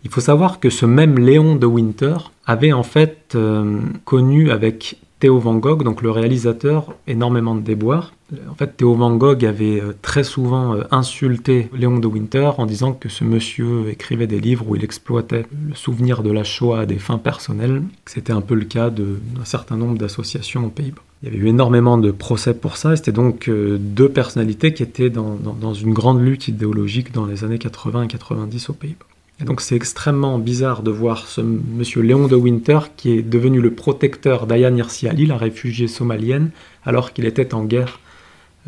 Il 0.04 0.10
faut 0.10 0.20
savoir 0.20 0.60
que 0.60 0.70
ce 0.70 0.86
même 0.86 1.18
Léon 1.18 1.56
de 1.56 1.66
Winter 1.66 2.16
avait 2.46 2.72
en 2.72 2.82
fait 2.82 3.32
euh, 3.34 3.80
connu 4.04 4.50
avec 4.50 4.98
Theo 5.20 5.38
Van 5.38 5.56
Gogh, 5.56 5.82
donc 5.82 6.02
le 6.02 6.10
réalisateur, 6.10 6.94
énormément 7.08 7.56
de 7.56 7.60
déboires. 7.60 8.12
En 8.48 8.54
fait, 8.54 8.76
Theo 8.76 8.94
Van 8.94 9.16
Gogh 9.16 9.44
avait 9.44 9.80
euh, 9.80 9.94
très 10.00 10.22
souvent 10.22 10.74
euh, 10.74 10.82
insulté 10.90 11.70
Léon 11.72 11.98
de 11.98 12.06
Winter 12.06 12.50
en 12.58 12.66
disant 12.66 12.92
que 12.92 13.08
ce 13.08 13.24
monsieur 13.24 13.88
écrivait 13.88 14.26
des 14.26 14.38
livres 14.38 14.68
où 14.68 14.76
il 14.76 14.84
exploitait 14.84 15.46
le 15.66 15.74
souvenir 15.74 16.22
de 16.22 16.30
la 16.30 16.44
Shoah 16.44 16.80
à 16.80 16.86
des 16.86 16.98
fins 16.98 17.18
personnelles. 17.18 17.82
C'était 18.06 18.32
un 18.32 18.42
peu 18.42 18.54
le 18.54 18.64
cas 18.64 18.90
d'un 18.90 19.44
certain 19.44 19.76
nombre 19.76 19.98
d'associations 19.98 20.66
aux 20.66 20.70
Pays-Bas. 20.70 21.02
Il 21.22 21.28
y 21.28 21.32
avait 21.32 21.44
eu 21.44 21.48
énormément 21.48 21.98
de 21.98 22.12
procès 22.12 22.54
pour 22.54 22.76
ça. 22.76 22.94
C'était 22.94 23.12
donc 23.12 23.48
euh, 23.48 23.76
deux 23.80 24.08
personnalités 24.08 24.72
qui 24.72 24.82
étaient 24.84 25.10
dans, 25.10 25.34
dans 25.34 25.74
une 25.74 25.94
grande 25.94 26.22
lutte 26.22 26.46
idéologique 26.46 27.12
dans 27.12 27.26
les 27.26 27.42
années 27.44 27.58
80 27.58 28.04
et 28.04 28.08
90 28.08 28.68
aux 28.68 28.74
Pays-Bas. 28.74 29.06
Et 29.40 29.44
donc 29.44 29.60
c'est 29.60 29.76
extrêmement 29.76 30.38
bizarre 30.38 30.82
de 30.82 30.90
voir 30.90 31.26
ce 31.26 31.40
monsieur 31.40 32.02
Léon 32.02 32.26
de 32.26 32.34
Winter 32.34 32.80
qui 32.96 33.12
est 33.12 33.22
devenu 33.22 33.60
le 33.60 33.72
protecteur 33.72 34.46
d'Aya 34.46 34.70
Hirsi 34.70 35.06
Ali, 35.08 35.26
la 35.26 35.36
réfugiée 35.36 35.86
somalienne, 35.86 36.50
alors 36.84 37.12
qu'il 37.12 37.24
était 37.24 37.54
en 37.54 37.64
guerre 37.64 38.00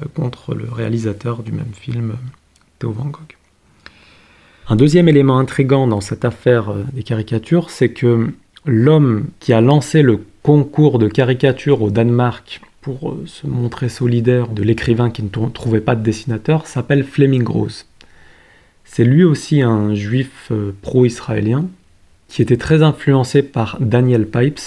euh, 0.01 0.05
contre 0.15 0.55
le 0.55 0.71
réalisateur 0.71 1.43
du 1.43 1.51
même 1.51 1.73
film, 1.73 2.15
Theo 2.79 2.93
Van 2.93 3.07
Gogh. 3.07 3.37
Un 4.69 4.77
deuxième 4.77 5.09
élément 5.09 5.39
intrigant 5.39 5.89
dans 5.89 6.01
cette 6.01 6.25
affaire 6.25 6.71
euh, 6.71 6.85
des 6.93 7.03
caricatures, 7.03 7.71
c'est 7.71 7.93
que 7.93 8.29
l'homme 8.65 9.27
qui 9.41 9.53
a 9.53 9.61
lancé 9.61 10.03
le 10.03 10.21
concours 10.43 11.01
de 11.01 11.09
caricature 11.09 11.83
au 11.83 11.91
Danemark 11.91 12.61
pour 12.81 13.11
euh, 13.11 13.25
se 13.27 13.49
montrer 13.49 13.89
solidaire 13.89 14.49
de 14.49 14.63
l'écrivain 14.63 15.11
qui 15.11 15.25
ne 15.25 15.29
trouvait 15.29 15.81
pas 15.81 15.97
de 15.97 16.03
dessinateur 16.05 16.69
s'appelle 16.69 17.03
Fleming 17.03 17.47
Rose. 17.47 17.87
C'est 18.93 19.05
lui 19.05 19.23
aussi 19.23 19.63
un 19.63 19.95
juif 19.95 20.49
euh, 20.51 20.73
pro-israélien 20.83 21.67
qui 22.27 22.43
était 22.43 22.57
très 22.57 22.83
influencé 22.83 23.41
par 23.45 23.77
Daniel 23.79 24.27
Pipes, 24.27 24.59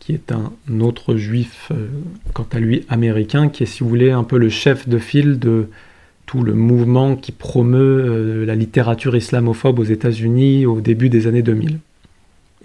qui 0.00 0.12
est 0.12 0.32
un 0.32 0.52
autre 0.80 1.16
juif, 1.16 1.70
euh, 1.70 1.86
quant 2.34 2.46
à 2.52 2.60
lui 2.60 2.84
américain, 2.90 3.48
qui 3.48 3.62
est, 3.62 3.66
si 3.66 3.82
vous 3.82 3.88
voulez, 3.88 4.10
un 4.10 4.22
peu 4.22 4.36
le 4.36 4.50
chef 4.50 4.86
de 4.86 4.98
file 4.98 5.38
de 5.38 5.70
tout 6.26 6.42
le 6.42 6.52
mouvement 6.52 7.16
qui 7.16 7.32
promeut 7.32 8.04
euh, 8.04 8.44
la 8.44 8.54
littérature 8.54 9.16
islamophobe 9.16 9.78
aux 9.78 9.84
États-Unis 9.84 10.66
au 10.66 10.82
début 10.82 11.08
des 11.08 11.26
années 11.26 11.42
2000. 11.42 11.78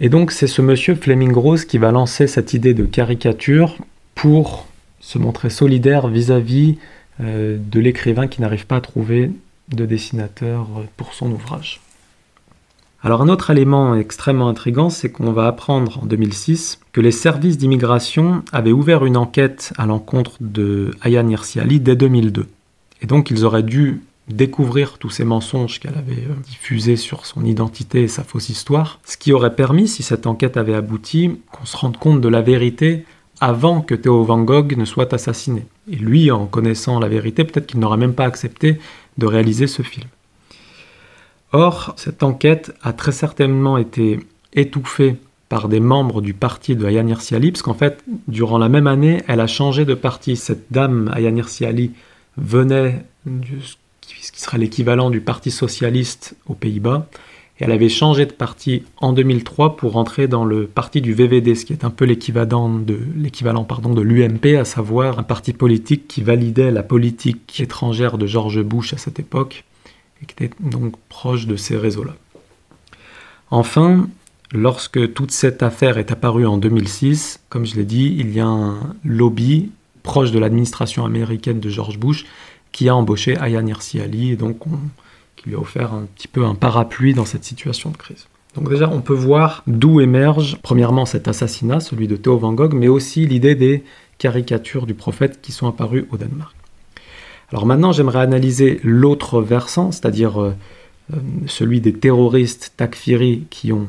Et 0.00 0.10
donc 0.10 0.32
c'est 0.32 0.46
ce 0.46 0.60
monsieur 0.60 0.94
Fleming 0.96 1.32
Rose 1.32 1.64
qui 1.64 1.78
va 1.78 1.92
lancer 1.92 2.26
cette 2.26 2.52
idée 2.52 2.74
de 2.74 2.84
caricature 2.84 3.78
pour 4.14 4.66
se 5.00 5.16
montrer 5.16 5.48
solidaire 5.48 6.08
vis-à-vis 6.08 6.76
de 7.18 7.80
l'écrivain 7.80 8.28
qui 8.28 8.40
n'arrive 8.40 8.66
pas 8.66 8.76
à 8.76 8.80
trouver 8.80 9.30
de 9.74 9.86
dessinateur 9.86 10.66
pour 10.96 11.14
son 11.14 11.30
ouvrage. 11.30 11.80
Alors 13.02 13.22
un 13.22 13.28
autre 13.28 13.50
élément 13.50 13.94
extrêmement 13.94 14.48
intrigant, 14.48 14.90
c'est 14.90 15.10
qu'on 15.10 15.32
va 15.32 15.46
apprendre 15.46 16.00
en 16.02 16.06
2006 16.06 16.80
que 16.92 17.00
les 17.00 17.12
services 17.12 17.56
d'immigration 17.56 18.42
avaient 18.52 18.72
ouvert 18.72 19.06
une 19.06 19.16
enquête 19.16 19.72
à 19.78 19.86
l'encontre 19.86 20.32
de 20.40 20.90
Aya 21.00 21.22
Nirsiali 21.22 21.80
dès 21.80 21.96
2002. 21.96 22.46
Et 23.00 23.06
donc 23.06 23.30
ils 23.30 23.46
auraient 23.46 23.62
dû 23.62 24.02
découvrir 24.28 24.98
tous 24.98 25.10
ces 25.10 25.24
mensonges 25.24 25.80
qu'elle 25.80 25.96
avait 25.96 26.24
euh, 26.28 26.34
diffusés 26.48 26.96
sur 26.96 27.26
son 27.26 27.44
identité 27.44 28.02
et 28.02 28.08
sa 28.08 28.22
fausse 28.22 28.48
histoire, 28.48 29.00
ce 29.04 29.16
qui 29.16 29.32
aurait 29.32 29.56
permis, 29.56 29.88
si 29.88 30.02
cette 30.02 30.26
enquête 30.26 30.56
avait 30.56 30.74
abouti, 30.74 31.40
qu'on 31.50 31.64
se 31.64 31.76
rende 31.76 31.96
compte 31.96 32.20
de 32.20 32.28
la 32.28 32.42
vérité 32.42 33.04
avant 33.40 33.80
que 33.80 33.94
Theo 33.94 34.22
Van 34.22 34.42
Gogh 34.42 34.76
ne 34.76 34.84
soit 34.84 35.12
assassiné. 35.14 35.64
Et 35.90 35.96
lui, 35.96 36.30
en 36.30 36.46
connaissant 36.46 37.00
la 37.00 37.08
vérité, 37.08 37.44
peut-être 37.44 37.66
qu'il 37.66 37.80
n'aurait 37.80 37.96
même 37.96 38.12
pas 38.12 38.26
accepté 38.26 38.78
réaliser 39.26 39.66
ce 39.66 39.82
film. 39.82 40.08
Or, 41.52 41.94
cette 41.96 42.22
enquête 42.22 42.72
a 42.82 42.92
très 42.92 43.12
certainement 43.12 43.76
été 43.76 44.20
étouffée 44.52 45.16
par 45.48 45.68
des 45.68 45.80
membres 45.80 46.20
du 46.20 46.32
parti 46.32 46.76
de 46.76 46.86
Ayanir 46.86 47.20
Siali, 47.20 47.50
parce 47.50 47.62
qu'en 47.62 47.74
fait, 47.74 48.04
durant 48.28 48.58
la 48.58 48.68
même 48.68 48.86
année, 48.86 49.22
elle 49.26 49.40
a 49.40 49.48
changé 49.48 49.84
de 49.84 49.94
parti. 49.94 50.36
Cette 50.36 50.70
dame, 50.70 51.12
Ayanir 51.16 51.48
Siali, 51.48 51.90
venait 52.36 53.04
de 53.26 53.58
ce 54.20 54.32
qui 54.32 54.40
serait 54.40 54.58
l'équivalent 54.58 55.10
du 55.10 55.20
Parti 55.20 55.50
socialiste 55.50 56.36
aux 56.46 56.54
Pays-Bas, 56.54 57.06
elle 57.60 57.72
avait 57.72 57.90
changé 57.90 58.24
de 58.24 58.32
parti 58.32 58.84
en 58.96 59.12
2003 59.12 59.76
pour 59.76 59.96
entrer 59.96 60.28
dans 60.28 60.44
le 60.44 60.66
parti 60.66 61.02
du 61.02 61.12
VVD, 61.12 61.54
ce 61.54 61.66
qui 61.66 61.74
est 61.74 61.84
un 61.84 61.90
peu 61.90 62.06
l'équivalent 62.06 62.78
de 62.78 64.00
l'UMP, 64.00 64.58
à 64.58 64.64
savoir 64.64 65.18
un 65.18 65.22
parti 65.22 65.52
politique 65.52 66.08
qui 66.08 66.22
validait 66.22 66.70
la 66.70 66.82
politique 66.82 67.60
étrangère 67.60 68.16
de 68.16 68.26
George 68.26 68.62
Bush 68.62 68.94
à 68.94 68.96
cette 68.96 69.20
époque, 69.20 69.64
et 70.22 70.26
qui 70.26 70.32
était 70.32 70.54
donc 70.60 70.94
proche 71.10 71.46
de 71.46 71.56
ces 71.56 71.76
réseaux-là. 71.76 72.14
Enfin, 73.50 74.08
lorsque 74.52 75.12
toute 75.12 75.30
cette 75.30 75.62
affaire 75.62 75.98
est 75.98 76.10
apparue 76.12 76.46
en 76.46 76.56
2006, 76.56 77.40
comme 77.50 77.66
je 77.66 77.76
l'ai 77.76 77.84
dit, 77.84 78.16
il 78.18 78.32
y 78.32 78.40
a 78.40 78.46
un 78.46 78.94
lobby 79.04 79.70
proche 80.02 80.30
de 80.30 80.38
l'administration 80.38 81.04
américaine 81.04 81.60
de 81.60 81.68
George 81.68 81.98
Bush 81.98 82.24
qui 82.72 82.88
a 82.88 82.96
embauché 82.96 83.36
Ayan 83.36 83.66
Hirsi 83.66 84.00
Ali, 84.00 84.30
et 84.30 84.36
donc 84.36 84.66
on, 84.66 84.78
qui 85.40 85.48
lui 85.48 85.56
a 85.56 85.58
offert 85.58 85.94
un 85.94 86.06
petit 86.14 86.28
peu 86.28 86.44
un 86.44 86.54
parapluie 86.54 87.14
dans 87.14 87.24
cette 87.24 87.44
situation 87.44 87.90
de 87.90 87.96
crise. 87.96 88.26
Donc 88.54 88.68
déjà, 88.68 88.90
on 88.90 89.00
peut 89.00 89.14
voir 89.14 89.62
d'où 89.66 90.00
émerge, 90.00 90.58
premièrement, 90.62 91.06
cet 91.06 91.28
assassinat, 91.28 91.80
celui 91.80 92.08
de 92.08 92.16
Theo 92.16 92.36
Van 92.36 92.52
Gogh, 92.52 92.74
mais 92.74 92.88
aussi 92.88 93.26
l'idée 93.26 93.54
des 93.54 93.84
caricatures 94.18 94.86
du 94.86 94.94
prophète 94.94 95.40
qui 95.40 95.52
sont 95.52 95.68
apparues 95.68 96.06
au 96.10 96.16
Danemark. 96.16 96.54
Alors 97.52 97.64
maintenant, 97.64 97.92
j'aimerais 97.92 98.20
analyser 98.20 98.80
l'autre 98.82 99.40
versant, 99.40 99.92
c'est-à-dire 99.92 100.40
euh, 100.40 100.52
euh, 101.12 101.16
celui 101.46 101.80
des 101.80 101.92
terroristes 101.92 102.74
takfiri 102.76 103.46
qui 103.50 103.72
ont 103.72 103.88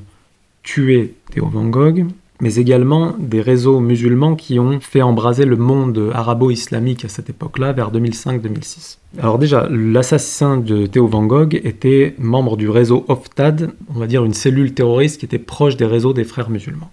tué 0.63 1.15
Theo 1.31 1.47
Van 1.47 1.65
Gogh, 1.65 2.05
mais 2.41 2.55
également 2.55 3.15
des 3.19 3.39
réseaux 3.39 3.79
musulmans 3.79 4.35
qui 4.35 4.59
ont 4.59 4.79
fait 4.81 5.03
embraser 5.03 5.45
le 5.45 5.55
monde 5.55 6.11
arabo-islamique 6.13 7.05
à 7.05 7.07
cette 7.07 7.29
époque-là, 7.29 7.71
vers 7.71 7.91
2005-2006. 7.91 8.97
Alors 9.19 9.37
déjà, 9.37 9.67
l'assassin 9.69 10.57
de 10.57 10.87
Theo 10.87 11.07
Van 11.07 11.25
Gogh 11.25 11.61
était 11.63 12.15
membre 12.17 12.57
du 12.57 12.67
réseau 12.67 13.05
Oftad, 13.07 13.71
on 13.95 13.99
va 13.99 14.07
dire 14.07 14.25
une 14.25 14.33
cellule 14.33 14.73
terroriste 14.73 15.19
qui 15.19 15.25
était 15.25 15.37
proche 15.37 15.77
des 15.77 15.85
réseaux 15.85 16.13
des 16.13 16.23
frères 16.23 16.49
musulmans. 16.49 16.89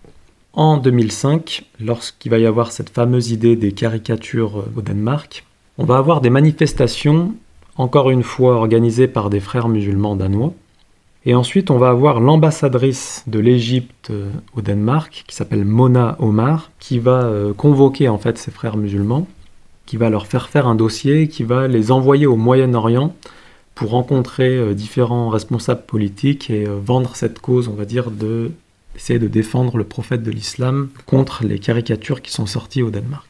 En 0.52 0.76
2005, 0.76 1.64
lorsqu'il 1.80 2.30
va 2.30 2.38
y 2.38 2.46
avoir 2.46 2.70
cette 2.70 2.90
fameuse 2.90 3.30
idée 3.30 3.56
des 3.56 3.72
caricatures 3.72 4.64
au 4.76 4.82
Danemark, 4.82 5.44
on 5.78 5.84
va 5.84 5.96
avoir 5.96 6.20
des 6.20 6.30
manifestations, 6.30 7.34
encore 7.76 8.10
une 8.10 8.22
fois 8.22 8.56
organisées 8.56 9.08
par 9.08 9.30
des 9.30 9.40
frères 9.40 9.68
musulmans 9.68 10.16
danois, 10.16 10.52
et 11.28 11.35
ensuite, 11.35 11.70
on 11.70 11.76
va 11.76 11.90
avoir 11.90 12.20
l'ambassadrice 12.20 13.23
de 13.26 13.38
l'Égypte 13.38 14.08
euh, 14.08 14.30
au 14.56 14.62
Danemark, 14.62 15.25
qui 15.28 15.37
s'appelle 15.37 15.66
Mona 15.66 16.16
Omar, 16.20 16.70
qui 16.78 16.99
va 16.99 17.25
euh, 17.25 17.52
convoquer 17.52 18.08
en 18.08 18.16
fait 18.16 18.38
ses 18.38 18.50
frères 18.50 18.78
musulmans, 18.78 19.28
qui 19.85 19.99
va 19.99 20.08
leur 20.08 20.26
faire 20.26 20.49
faire 20.49 20.66
un 20.66 20.75
dossier, 20.75 21.28
qui 21.28 21.42
va 21.42 21.68
les 21.68 21.92
envoyer 21.92 22.25
au 22.25 22.37
Moyen-Orient 22.37 23.14
pour 23.75 23.90
rencontrer 23.90 24.56
euh, 24.56 24.73
différents 24.73 25.28
responsables 25.28 25.82
politiques 25.82 26.49
et 26.49 26.64
vendre 26.64 27.14
cette 27.14 27.40
cause, 27.40 27.68
on 27.68 27.75
va 27.75 27.85
dire, 27.85 28.11
de 28.11 28.50
essayer 28.97 29.18
de 29.18 29.28
défendre 29.28 29.76
le 29.76 29.85
prophète 29.85 30.23
de 30.23 30.30
l'islam 30.30 30.88
contre 31.04 31.44
les 31.44 31.58
caricatures 31.58 32.23
qui 32.23 32.32
sont 32.32 32.47
sorties 32.47 32.82
au 32.82 32.88
Danemark. 32.88 33.27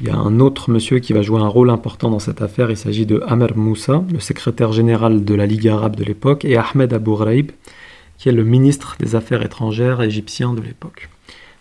Il 0.00 0.06
y 0.06 0.10
a 0.10 0.16
un 0.16 0.40
autre 0.40 0.70
monsieur 0.70 0.98
qui 0.98 1.12
va 1.12 1.20
jouer 1.20 1.40
un 1.40 1.48
rôle 1.48 1.68
important 1.68 2.10
dans 2.10 2.18
cette 2.18 2.40
affaire. 2.40 2.70
Il 2.70 2.76
s'agit 2.76 3.04
de 3.04 3.22
Amer 3.26 3.54
Moussa, 3.54 4.02
le 4.10 4.18
secrétaire 4.18 4.72
général 4.72 5.24
de 5.26 5.34
la 5.34 5.44
Ligue 5.44 5.68
arabe 5.68 5.96
de 5.96 6.04
l'époque, 6.04 6.46
et 6.46 6.56
Ahmed 6.56 6.94
Abou 6.94 7.16
Ghraib, 7.16 7.50
qui 8.16 8.30
est 8.30 8.32
le 8.32 8.44
ministre 8.44 8.96
des 8.98 9.14
Affaires 9.14 9.42
étrangères 9.42 10.00
égyptien 10.00 10.54
de 10.54 10.62
l'époque. 10.62 11.10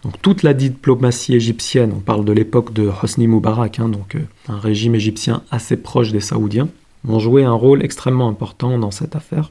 Donc 0.03 0.22
toute 0.22 0.43
la 0.43 0.53
diplomatie 0.53 1.36
égyptienne, 1.36 1.91
on 1.93 2.00
parle 2.00 2.24
de 2.24 2.31
l'époque 2.31 2.72
de 2.72 2.89
Hosni 3.03 3.27
Moubarak, 3.27 3.79
hein, 3.79 3.89
donc 3.89 4.15
euh, 4.15 4.19
un 4.48 4.58
régime 4.58 4.96
égyptien 4.96 5.43
assez 5.51 5.75
proche 5.75 6.13
des 6.13 6.22
Saoudiens, 6.22 6.69
vont 7.03 7.19
jouer 7.19 7.43
un 7.43 7.53
rôle 7.53 7.84
extrêmement 7.84 8.29
important 8.29 8.79
dans 8.79 8.91
cette 8.91 9.17
affaire. 9.17 9.50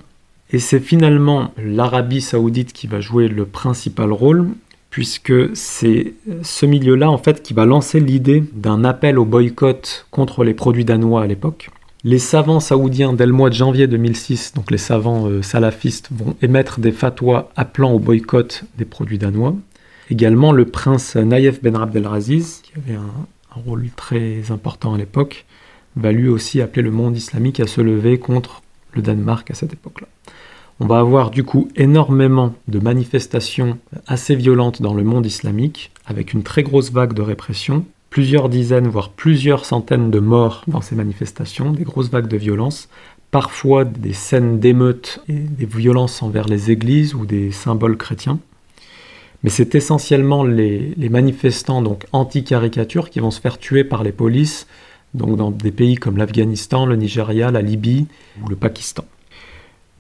Et 0.51 0.59
c'est 0.59 0.81
finalement 0.81 1.53
l'Arabie 1.59 2.23
saoudite 2.23 2.73
qui 2.73 2.87
va 2.87 3.01
jouer 3.01 3.29
le 3.29 3.45
principal 3.45 4.13
rôle, 4.13 4.49
puisque 4.91 5.55
c'est 5.55 6.15
ce 6.43 6.67
milieu-là 6.67 7.11
en 7.11 7.19
fait 7.19 7.43
qui 7.43 7.55
va 7.55 7.67
lancer 7.67 8.01
l'idée 8.01 8.43
d'un 8.53 8.85
appel 8.85 9.19
au 9.19 9.25
boycott 9.25 10.07
contre 10.11 10.45
les 10.45 10.55
produits 10.55 10.85
danois 10.85 11.23
à 11.23 11.27
l'époque. 11.27 11.71
Les 12.05 12.19
savants 12.21 12.61
saoudiens, 12.61 13.13
dès 13.13 13.27
le 13.27 13.33
mois 13.33 13.51
de 13.51 13.55
janvier 13.55 13.89
2006, 13.89 14.55
donc 14.55 14.71
les 14.71 14.79
savants 14.79 15.27
euh, 15.27 15.43
salafistes, 15.43 16.09
vont 16.13 16.37
émettre 16.43 16.79
des 16.79 16.93
fatwas 16.93 17.51
appelant 17.57 17.93
au 17.93 17.99
boycott 17.99 18.63
des 18.79 18.85
produits 18.85 19.19
danois. 19.19 19.55
Également, 20.09 20.53
le 20.53 20.65
prince 20.65 21.17
Naïef 21.17 21.61
Ben 21.61 21.75
Abdelaziz, 21.75 22.63
qui 22.63 22.73
avait 22.77 22.97
un 22.97 23.61
rôle 23.61 23.89
très 23.97 24.51
important 24.51 24.95
à 24.95 24.99
l'époque, 24.99 25.45
va 25.97 26.13
lui 26.13 26.29
aussi 26.29 26.63
appeler 26.63 26.83
le 26.83 26.93
monde 26.93 27.17
islamique 27.17 27.61
à 27.61 27.67
se 27.67 27.81
lever 27.81 28.19
contre 28.19 28.63
le 28.95 29.03
Danemark 29.03 29.51
à 29.51 29.55
cette 29.55 29.73
époque-là. 29.73 30.07
On 30.81 30.87
va 30.87 31.01
avoir 31.01 31.31
du 31.31 31.43
coup 31.43 31.69
énormément 31.75 32.55
de 32.69 32.79
manifestations 32.79 33.79
assez 34.07 34.37
violentes 34.37 34.81
dans 34.81 34.95
le 34.95 35.03
monde 35.03 35.27
islamique, 35.27 35.91
avec 36.07 36.33
une 36.33 36.45
très 36.45 36.63
grosse 36.63 36.93
vague 36.93 37.15
de 37.15 37.23
répression, 37.23 37.85
plusieurs 38.11 38.49
dizaines, 38.49 38.87
voire 38.87 39.11
plusieurs 39.11 39.65
centaines 39.65 40.13
de 40.13 40.21
morts 40.21 40.63
dans 40.69 40.81
ces 40.81 40.95
manifestations, 40.95 41.73
des 41.73 41.83
grosses 41.83 42.11
vagues 42.11 42.29
de 42.29 42.37
violence, 42.37 42.89
parfois 43.33 43.85
des 43.85 44.13
scènes 44.13 44.61
d'émeutes 44.61 45.21
et 45.29 45.35
des 45.35 45.67
violences 45.67 46.23
envers 46.23 46.47
les 46.47 46.71
églises 46.71 47.13
ou 47.15 47.27
des 47.27 47.51
symboles 47.51 47.97
chrétiens. 47.97 48.39
Mais 49.43 49.51
c'est 49.51 49.75
essentiellement 49.75 50.45
les, 50.45 50.95
manifestants 51.11 51.83
donc 51.83 52.07
anti-caricature 52.13 53.11
qui 53.11 53.19
vont 53.19 53.33
se 53.33 53.41
faire 53.41 53.59
tuer 53.59 53.83
par 53.83 54.05
les 54.05 54.13
polices 54.13 54.67
donc 55.15 55.37
dans 55.37 55.51
des 55.51 55.73
pays 55.73 55.95
comme 55.95 56.19
l'Afghanistan, 56.19 56.87
le 56.87 56.95
Nigeria, 56.95 57.51
la 57.51 57.63
Libye 57.63 58.07
ou 58.45 58.49
le 58.49 58.57
Pakistan. 58.57 59.05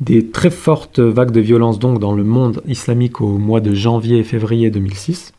Des 0.01 0.29
très 0.29 0.51
fortes 0.51 1.01
vagues 1.01 1.33
de 1.33 1.41
violence 1.41 1.79
donc 1.79 1.99
dans 1.99 2.15
le 2.15 2.25
monde 2.25 2.63
islamique 2.67 3.21
au 3.21 3.39
mois 3.39 3.61
de 3.61 3.75
janvier 3.75 4.19
et 4.19 4.25
février 4.25 4.71
2006. 4.71 5.33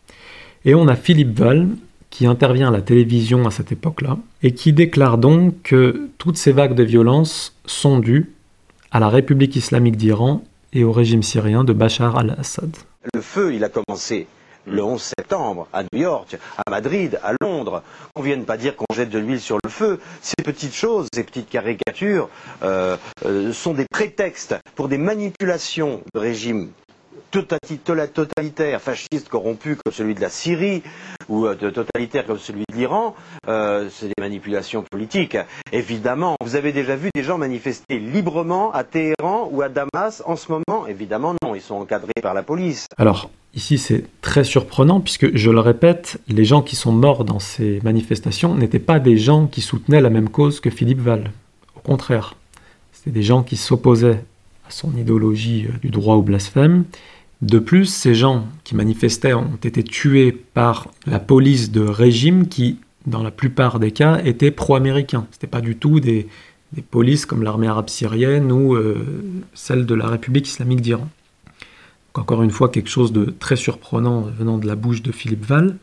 Et 0.66 0.76
on 0.76 0.88
a 0.88 0.96
Philippe 0.96 1.40
Val 1.40 1.70
qui 2.10 2.26
intervient 2.26 2.68
à 2.68 2.72
la 2.72 2.82
télévision 2.82 3.48
à 3.48 3.52
cette 3.52 3.72
époque-là 3.72 4.18
et 4.44 4.54
qui 4.54 4.74
déclare 4.74 5.18
donc 5.18 5.62
que 5.64 6.10
toutes 6.18 6.38
ces 6.38 6.52
vagues 6.52 6.76
de 6.76 6.84
violence 6.84 7.56
sont 7.66 8.00
dues 8.00 8.34
à 8.92 9.00
la 9.00 9.10
République 9.10 9.56
islamique 9.56 9.96
d'Iran 9.96 10.44
et 10.74 10.84
au 10.84 10.92
régime 10.92 11.24
syrien 11.24 11.64
de 11.64 11.74
Bachar 11.74 12.18
al-Assad. 12.18 12.76
Le 13.14 13.22
feu, 13.22 13.54
il 13.54 13.64
a 13.64 13.70
commencé 13.70 14.28
le 14.70 14.84
11 14.84 15.02
septembre 15.18 15.68
à 15.74 15.84
New 15.84 16.02
York, 16.02 16.38
à 16.66 16.70
Madrid, 16.70 17.20
à 17.24 17.34
Londres. 17.42 17.84
On 18.16 18.22
ne 18.22 18.26
vienne 18.26 18.46
pas 18.46 18.58
dire 18.58 18.76
qu'on 18.76 18.86
jette 18.94 19.10
de 19.10 19.20
l'huile 19.20 19.42
sur 19.42 19.58
le 19.64 19.70
feu. 19.70 20.00
Ces 20.22 20.44
petites 20.44 20.76
choses, 20.76 21.08
ces 21.14 21.24
petites 21.24 21.50
caricatures 21.50 22.30
euh, 22.64 22.98
euh, 23.26 23.52
sont 23.54 23.74
des 23.74 23.86
prétextes 23.90 24.56
pour 24.76 24.88
des 24.88 24.98
manipulations 24.98 26.02
de 26.14 26.20
régimes 26.20 26.70
totalitaires, 27.32 28.82
fascistes, 28.82 29.30
corrompus 29.30 29.78
comme 29.84 29.94
celui 29.94 30.16
de 30.16 30.22
la 30.22 30.30
Syrie 30.30 30.84
ou 31.28 31.46
euh, 31.46 31.56
totalitaires 31.56 32.26
comme 32.26 32.40
celui 32.40 32.64
de 32.70 32.76
l'Iran, 32.76 33.16
c'est 33.46 34.08
des 34.08 34.22
manipulations 34.22 34.84
politiques. 34.90 35.38
Évidemment, 35.72 36.36
vous 36.42 36.56
avez 36.56 36.72
déjà 36.72 36.96
vu 36.96 37.10
des 37.14 37.24
gens 37.24 37.38
manifester 37.38 38.00
librement 38.00 38.72
à 38.72 38.84
Téhéran 38.84 39.50
ou 39.52 39.62
à 39.62 39.70
Damas 39.70 40.24
en 40.26 40.36
ce 40.36 40.52
moment 40.52 40.88
Évidemment 40.88 41.34
non, 41.44 41.56
ils 41.56 41.62
sont 41.62 41.76
encadrés 41.76 42.14
par 42.22 42.34
la 42.34 42.44
police. 42.44 42.86
Alors, 42.98 43.30
Ici, 43.56 43.80
c'est 43.80 44.06
très 44.22 44.44
surprenant 44.44 45.00
puisque, 45.00 45.36
je 45.36 45.50
le 45.50 45.60
répète, 45.60 46.22
les 46.28 46.46
gens 46.46 46.62
qui 46.62 46.76
sont 46.76 46.92
morts 46.92 47.26
dans 47.26 47.40
ces 47.40 47.80
manifestations 47.84 48.54
n'étaient 48.54 48.78
pas 48.78 49.00
des 49.00 49.18
gens 49.18 49.48
qui 49.48 49.62
soutenaient 49.62 50.02
la 50.02 50.12
même 50.12 50.30
cause 50.30 50.60
que 50.60 50.70
Philippe 50.70 51.00
Val. 51.00 51.32
Au 51.76 51.80
contraire, 51.80 52.36
c'était 52.92 53.10
des 53.10 53.24
gens 53.24 53.42
qui 53.42 53.58
s'opposaient 53.58 54.24
à 54.68 54.72
son 54.72 54.96
idéologie 54.96 55.66
euh, 55.68 55.78
du 55.82 55.90
droit 55.90 56.16
au 56.16 56.22
blasphème. 56.22 56.86
De 57.42 57.60
plus, 57.60 57.86
ces 57.86 58.16
gens 58.16 58.48
qui 58.64 58.76
manifestaient 58.76 59.34
ont 59.34 59.58
été 59.64 59.84
tués 59.84 60.32
par 60.32 60.90
la 61.06 61.20
police 61.20 61.72
de 61.72 61.82
régime 61.82 62.48
qui, 62.48 62.80
dans 63.06 63.24
la 63.24 63.32
plupart 63.32 63.80
des 63.80 63.92
cas, 63.92 64.22
étaient 64.26 64.52
pro-américains. 64.52 65.26
Ce 65.32 65.38
n'étaient 65.38 65.48
pas 65.48 65.62
du 65.62 65.78
tout 65.78 66.00
des, 66.00 66.28
polices 66.92 67.26
comme 67.26 67.42
l'armée 67.42 67.68
arabe 67.68 67.90
syrienne 67.90 68.52
ou 68.52 68.76
euh, 68.76 69.04
celle 69.54 69.86
de 69.88 69.96
la 69.96 70.08
République 70.08 70.48
islamique 70.48 70.82
d'Iran 70.82 71.08
encore 72.20 72.44
une 72.44 72.52
fois 72.52 72.70
quelque 72.70 72.90
chose 72.90 73.12
de 73.12 73.26
très 73.26 73.56
surprenant 73.56 74.22
venant 74.22 74.58
de 74.58 74.68
la 74.68 74.76
bouche 74.76 75.02
de 75.02 75.12
Philippe 75.12 75.46
Val. 75.46 75.78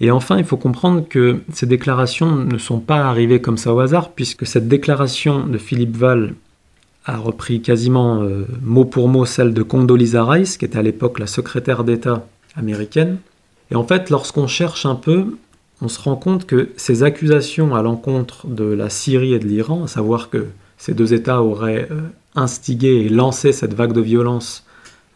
Et 0.00 0.10
enfin, 0.10 0.38
il 0.38 0.44
faut 0.44 0.56
comprendre 0.56 1.06
que 1.08 1.40
ces 1.52 1.66
déclarations 1.66 2.36
ne 2.36 2.58
sont 2.58 2.78
pas 2.78 3.04
arrivées 3.04 3.40
comme 3.40 3.58
ça 3.58 3.74
au 3.74 3.80
hasard, 3.80 4.12
puisque 4.12 4.46
cette 4.46 4.68
déclaration 4.68 5.46
de 5.46 5.58
Philippe 5.58 5.96
Val 5.96 6.34
a 7.08 7.16
repris 7.16 7.62
quasiment 7.62 8.22
euh, 8.22 8.46
mot 8.62 8.84
pour 8.84 9.08
mot 9.08 9.24
celle 9.24 9.54
de 9.54 9.62
Condoleezza 9.62 10.24
Rice, 10.24 10.58
qui 10.58 10.66
était 10.66 10.78
à 10.78 10.82
l'époque 10.82 11.18
la 11.18 11.26
secrétaire 11.26 11.82
d'État 11.82 12.26
américaine. 12.54 13.16
Et 13.70 13.76
en 13.76 13.84
fait, 13.84 14.10
lorsqu'on 14.10 14.46
cherche 14.46 14.84
un 14.84 14.94
peu, 14.94 15.36
on 15.80 15.88
se 15.88 16.00
rend 16.00 16.16
compte 16.16 16.44
que 16.44 16.68
ces 16.76 17.02
accusations 17.02 17.74
à 17.74 17.82
l'encontre 17.82 18.46
de 18.46 18.64
la 18.64 18.90
Syrie 18.90 19.32
et 19.32 19.38
de 19.38 19.46
l'Iran, 19.46 19.84
à 19.84 19.86
savoir 19.86 20.28
que 20.28 20.48
ces 20.76 20.92
deux 20.92 21.14
États 21.14 21.42
auraient 21.42 21.88
euh, 21.90 22.02
instigé 22.34 23.06
et 23.06 23.08
lancé 23.08 23.52
cette 23.52 23.72
vague 23.72 23.94
de 23.94 24.02
violence 24.02 24.66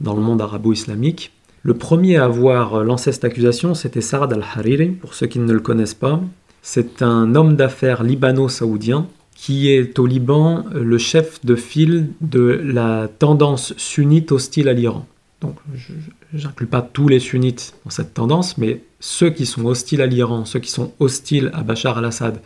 dans 0.00 0.14
le 0.14 0.22
monde 0.22 0.40
arabo-islamique. 0.40 1.32
Le 1.62 1.74
premier 1.74 2.16
à 2.16 2.24
avoir 2.24 2.84
lancé 2.84 3.12
cette 3.12 3.24
accusation, 3.24 3.74
c'était 3.74 4.00
Sarad 4.00 4.32
al-Hariri, 4.32 4.88
pour 4.88 5.12
ceux 5.12 5.26
qui 5.26 5.38
ne 5.38 5.52
le 5.52 5.60
connaissent 5.60 5.94
pas. 5.94 6.20
C'est 6.62 7.02
un 7.02 7.34
homme 7.34 7.54
d'affaires 7.54 8.02
libano-saoudien 8.02 9.06
qui 9.42 9.72
est 9.72 9.98
au 9.98 10.06
Liban 10.06 10.64
le 10.72 10.98
chef 10.98 11.44
de 11.44 11.56
file 11.56 12.10
de 12.20 12.60
la 12.62 13.08
tendance 13.18 13.74
sunnite 13.76 14.30
hostile 14.30 14.68
à 14.68 14.72
l'Iran. 14.72 15.04
Donc, 15.40 15.56
je 15.74 16.46
n'inclus 16.46 16.68
pas 16.68 16.80
tous 16.80 17.08
les 17.08 17.18
sunnites 17.18 17.74
dans 17.84 17.90
cette 17.90 18.14
tendance, 18.14 18.56
mais 18.56 18.82
ceux 19.00 19.30
qui 19.30 19.44
sont 19.44 19.66
hostiles 19.66 20.00
à 20.00 20.06
l'Iran, 20.06 20.44
ceux 20.44 20.60
qui 20.60 20.70
sont 20.70 20.92
hostiles 21.00 21.50
à 21.54 21.64
Bachar 21.64 21.98
al-Assad 21.98 22.40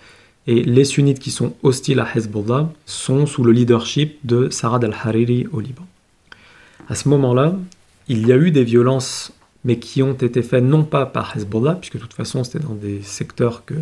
et 0.46 0.62
les 0.62 0.84
sunnites 0.84 1.18
qui 1.18 1.30
sont 1.30 1.52
hostiles 1.62 2.00
à 2.00 2.08
Hezbollah 2.16 2.70
sont 2.86 3.26
sous 3.26 3.44
le 3.44 3.52
leadership 3.52 4.16
de 4.24 4.48
Sarad 4.48 4.82
al-Hariri 4.82 5.48
au 5.52 5.60
Liban. 5.60 5.86
À 6.88 6.94
ce 6.94 7.10
moment-là, 7.10 7.56
il 8.08 8.26
y 8.26 8.32
a 8.32 8.36
eu 8.36 8.52
des 8.52 8.64
violences, 8.64 9.34
mais 9.66 9.80
qui 9.80 10.00
ont 10.00 10.12
été 10.12 10.42
faites 10.42 10.62
non 10.62 10.84
pas 10.84 11.06
par 11.06 11.36
Hezbollah, 11.36 11.74
puisque 11.74 11.96
de 11.96 11.98
toute 11.98 12.14
façon 12.14 12.44
c'était 12.44 12.60
dans 12.60 12.74
des 12.74 13.02
secteurs 13.02 13.64
que 13.64 13.74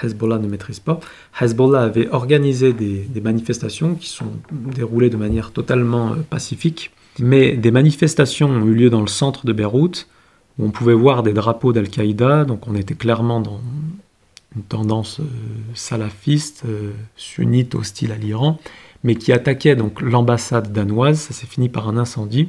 Hezbollah 0.00 0.38
ne 0.38 0.46
maîtrise 0.46 0.78
pas. 0.78 1.00
Hezbollah 1.40 1.82
avait 1.82 2.08
organisé 2.10 2.72
des, 2.72 3.20
manifestations 3.20 3.96
qui 3.96 4.08
sont 4.08 4.32
déroulées 4.52 5.10
de 5.10 5.16
manière 5.16 5.50
totalement 5.50 6.12
euh, 6.12 6.16
pacifique, 6.30 6.92
mais 7.18 7.56
des 7.56 7.72
manifestations 7.72 8.48
ont 8.48 8.64
eu 8.64 8.74
lieu 8.74 8.88
dans 8.88 9.00
le 9.00 9.08
centre 9.08 9.44
de 9.44 9.52
Beyrouth, 9.52 10.06
où 10.58 10.64
on 10.64 10.70
pouvait 10.70 10.94
voir 10.94 11.24
des 11.24 11.32
drapeaux 11.32 11.72
d'Al-Qaïda, 11.72 12.44
donc 12.44 12.68
on 12.68 12.76
était 12.76 12.94
clairement 12.94 13.40
dans 13.40 13.60
une 14.54 14.62
tendance 14.62 15.18
euh, 15.18 15.24
salafiste, 15.74 16.62
euh, 16.68 16.92
sunnite, 17.16 17.74
hostile 17.74 18.12
à 18.12 18.16
l'Iran 18.16 18.60
mais 19.04 19.16
qui 19.16 19.32
attaquait 19.32 19.76
donc 19.76 20.00
l'ambassade 20.00 20.72
danoise. 20.72 21.18
Ça 21.18 21.34
s'est 21.34 21.46
fini 21.46 21.68
par 21.68 21.88
un 21.88 21.96
incendie. 21.96 22.48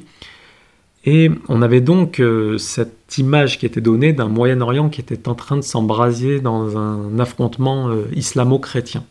Et 1.06 1.30
on 1.50 1.62
avait 1.62 1.82
donc 1.82 2.20
euh, 2.20 2.58
cette 2.58 3.18
image 3.18 3.60
qui 3.60 3.66
était 3.66 3.82
donnée 3.82 4.14
d'un 4.14 4.30
Moyen-Orient 4.30 4.90
qui 4.90 5.02
était 5.02 5.28
en 5.28 5.36
train 5.36 5.58
de 5.58 5.62
s'embrasier 5.62 6.40
dans 6.40 6.78
un 6.78 7.20
affrontement 7.20 7.90
euh, 7.90 8.06
islamo-chrétien. 8.16 9.04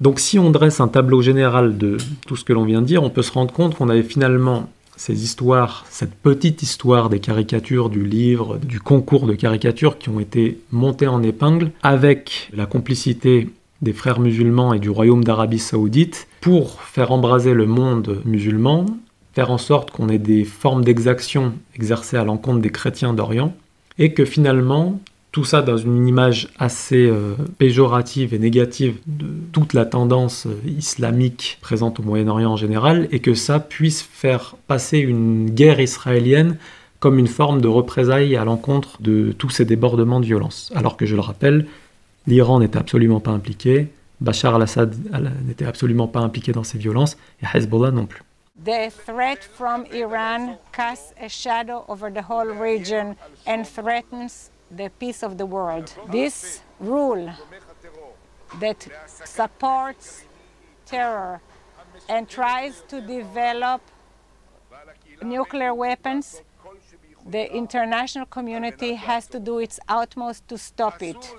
Donc 0.00 0.20
si 0.20 0.38
on 0.38 0.50
dresse 0.50 0.80
un 0.80 0.88
tableau 0.88 1.20
général 1.20 1.76
de 1.76 1.98
tout 2.26 2.36
ce 2.36 2.44
que 2.44 2.52
l'on 2.52 2.64
vient 2.64 2.80
de 2.80 2.86
dire, 2.86 3.02
on 3.02 3.10
peut 3.10 3.22
se 3.22 3.32
rendre 3.32 3.52
compte 3.52 3.74
qu'on 3.74 3.88
avait 3.88 4.02
finalement 4.02 4.70
ces 4.96 5.22
histoires, 5.22 5.84
cette 5.90 6.14
petite 6.14 6.62
histoire 6.62 7.08
des 7.08 7.20
caricatures 7.20 7.90
du 7.90 8.04
livre, 8.04 8.58
du 8.58 8.80
concours 8.80 9.26
de 9.26 9.34
caricatures 9.34 9.98
qui 9.98 10.08
ont 10.08 10.20
été 10.20 10.58
montées 10.72 11.06
en 11.06 11.22
épingle, 11.22 11.70
avec 11.82 12.50
la 12.54 12.66
complicité 12.66 13.48
des 13.82 13.92
frères 13.92 14.18
musulmans 14.20 14.72
et 14.72 14.80
du 14.80 14.90
royaume 14.90 15.22
d'Arabie 15.22 15.60
saoudite 15.60 16.26
pour 16.40 16.82
faire 16.82 17.12
embraser 17.12 17.54
le 17.54 17.66
monde 17.66 18.22
musulman, 18.24 18.86
faire 19.32 19.50
en 19.50 19.58
sorte 19.58 19.90
qu'on 19.90 20.08
ait 20.08 20.18
des 20.18 20.44
formes 20.44 20.84
d'exaction 20.84 21.54
exercées 21.74 22.16
à 22.16 22.24
l'encontre 22.24 22.60
des 22.60 22.70
chrétiens 22.70 23.12
d'Orient, 23.12 23.54
et 23.98 24.12
que 24.12 24.24
finalement, 24.24 25.00
tout 25.32 25.44
ça 25.44 25.62
dans 25.62 25.76
une 25.76 26.06
image 26.06 26.48
assez 26.58 27.06
euh, 27.06 27.34
péjorative 27.58 28.32
et 28.32 28.38
négative 28.38 28.96
de 29.06 29.26
toute 29.52 29.74
la 29.74 29.84
tendance 29.84 30.46
euh, 30.46 30.56
islamique 30.66 31.58
présente 31.60 32.00
au 32.00 32.02
Moyen-Orient 32.02 32.52
en 32.52 32.56
général, 32.56 33.08
et 33.12 33.20
que 33.20 33.34
ça 33.34 33.60
puisse 33.60 34.02
faire 34.02 34.56
passer 34.66 34.98
une 34.98 35.50
guerre 35.50 35.80
israélienne 35.80 36.56
comme 37.00 37.18
une 37.18 37.28
forme 37.28 37.60
de 37.60 37.68
représailles 37.68 38.36
à 38.36 38.44
l'encontre 38.44 39.00
de 39.00 39.32
tous 39.32 39.50
ces 39.50 39.64
débordements 39.64 40.20
de 40.20 40.26
violence. 40.26 40.72
Alors 40.74 40.96
que 40.96 41.06
je 41.06 41.14
le 41.14 41.20
rappelle, 41.20 41.66
L'Iran 42.26 42.60
n'était 42.60 42.78
absolument 42.78 43.20
pas 43.20 43.30
impliqué, 43.30 43.88
Bachar 44.20 44.56
al-Assad 44.56 44.94
n'était 45.46 45.64
absolument 45.64 46.08
pas 46.08 46.20
impliqué 46.20 46.52
dans 46.52 46.64
ces 46.64 46.76
violences, 46.76 47.16
et 47.42 47.46
Hezbollah 47.56 47.90
non 47.90 48.04
plus. 48.04 48.22
The 48.62 48.90
threat 48.90 49.44
from 49.44 49.84
Iran 49.86 50.58
casts 50.72 51.14
a 51.20 51.28
shadow 51.28 51.84
over 51.88 52.10
the 52.10 52.22
whole 52.22 52.46
region 52.46 53.16
and 53.46 53.66
threatens 53.66 54.50
the 54.70 54.90
peace 54.98 55.22
of 55.22 55.38
the 55.38 55.46
world. 55.46 55.94
This 56.10 56.62
rule 56.80 57.30
that 58.58 58.88
supports 59.06 60.24
terror 60.86 61.40
and 62.08 62.28
tries 62.28 62.82
to 62.88 63.00
develop 63.00 63.80
nuclear 65.22 65.74
weapons 65.74 66.42
the 67.28 67.54
international 67.54 68.24
community 68.24 68.94
has 68.94 69.26
to 69.26 69.38
do 69.38 69.58
its 69.58 69.78
utmost 69.86 70.48
to 70.48 70.56
stop 70.56 71.02
it. 71.02 71.34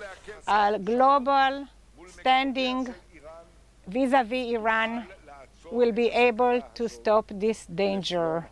A 0.46 0.78
global 0.78 1.66
standing 2.06 2.94
vis-à-vis 3.88 4.52
Iran 4.52 5.06
will 5.72 5.92
be 5.92 6.10
able 6.14 6.60
to 6.74 6.88
stop 6.88 7.32
this 7.38 7.66
danger, 7.68 8.44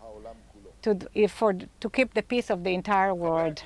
to, 0.82 0.94
for, 1.28 1.52
to 1.80 1.88
keep 1.90 2.14
the 2.14 2.22
peace 2.22 2.50
of 2.50 2.62
the 2.62 2.68
entire 2.68 3.12
world. 3.12 3.60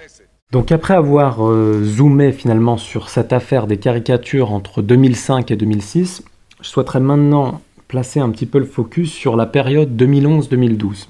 Donc 0.50 0.70
après 0.70 0.94
avoir 0.94 1.46
euh, 1.46 1.82
zoomé 1.82 2.30
finalement 2.30 2.76
sur 2.76 3.08
cette 3.08 3.32
affaire 3.32 3.66
des 3.66 3.78
caricatures 3.78 4.52
entre 4.52 4.82
2005 4.82 5.50
et 5.50 5.56
2006, 5.56 6.22
je 6.60 6.68
souhaiterais 6.68 7.00
maintenant 7.00 7.62
placer 7.88 8.20
un 8.20 8.28
petit 8.30 8.46
peu 8.46 8.58
le 8.58 8.66
focus 8.66 9.10
sur 9.10 9.36
la 9.36 9.46
période 9.46 9.90
2011-2012. 9.96 11.08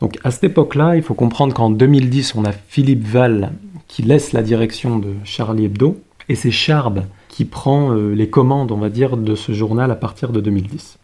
Donc 0.00 0.18
à 0.22 0.30
cette 0.30 0.44
époque-là, 0.44 0.96
il 0.96 1.02
faut 1.02 1.14
comprendre 1.14 1.54
qu'en 1.54 1.70
2010, 1.70 2.34
on 2.34 2.44
a 2.44 2.52
Philippe 2.52 3.04
Val 3.04 3.52
qui 3.88 4.02
laisse 4.02 4.32
la 4.32 4.42
direction 4.42 4.98
de 4.98 5.14
Charlie 5.24 5.64
Hebdo, 5.64 6.00
et 6.28 6.34
c'est 6.34 6.50
Charb 6.50 7.02
qui 7.28 7.44
prend 7.44 7.92
euh, 7.92 8.14
les 8.14 8.30
commandes, 8.30 8.70
on 8.70 8.76
va 8.76 8.88
dire, 8.88 9.16
de 9.16 9.34
ce 9.34 9.52
journal 9.52 9.90
à 9.90 9.96
partir 9.96 10.30
de 10.30 10.40
2010. 10.40 10.98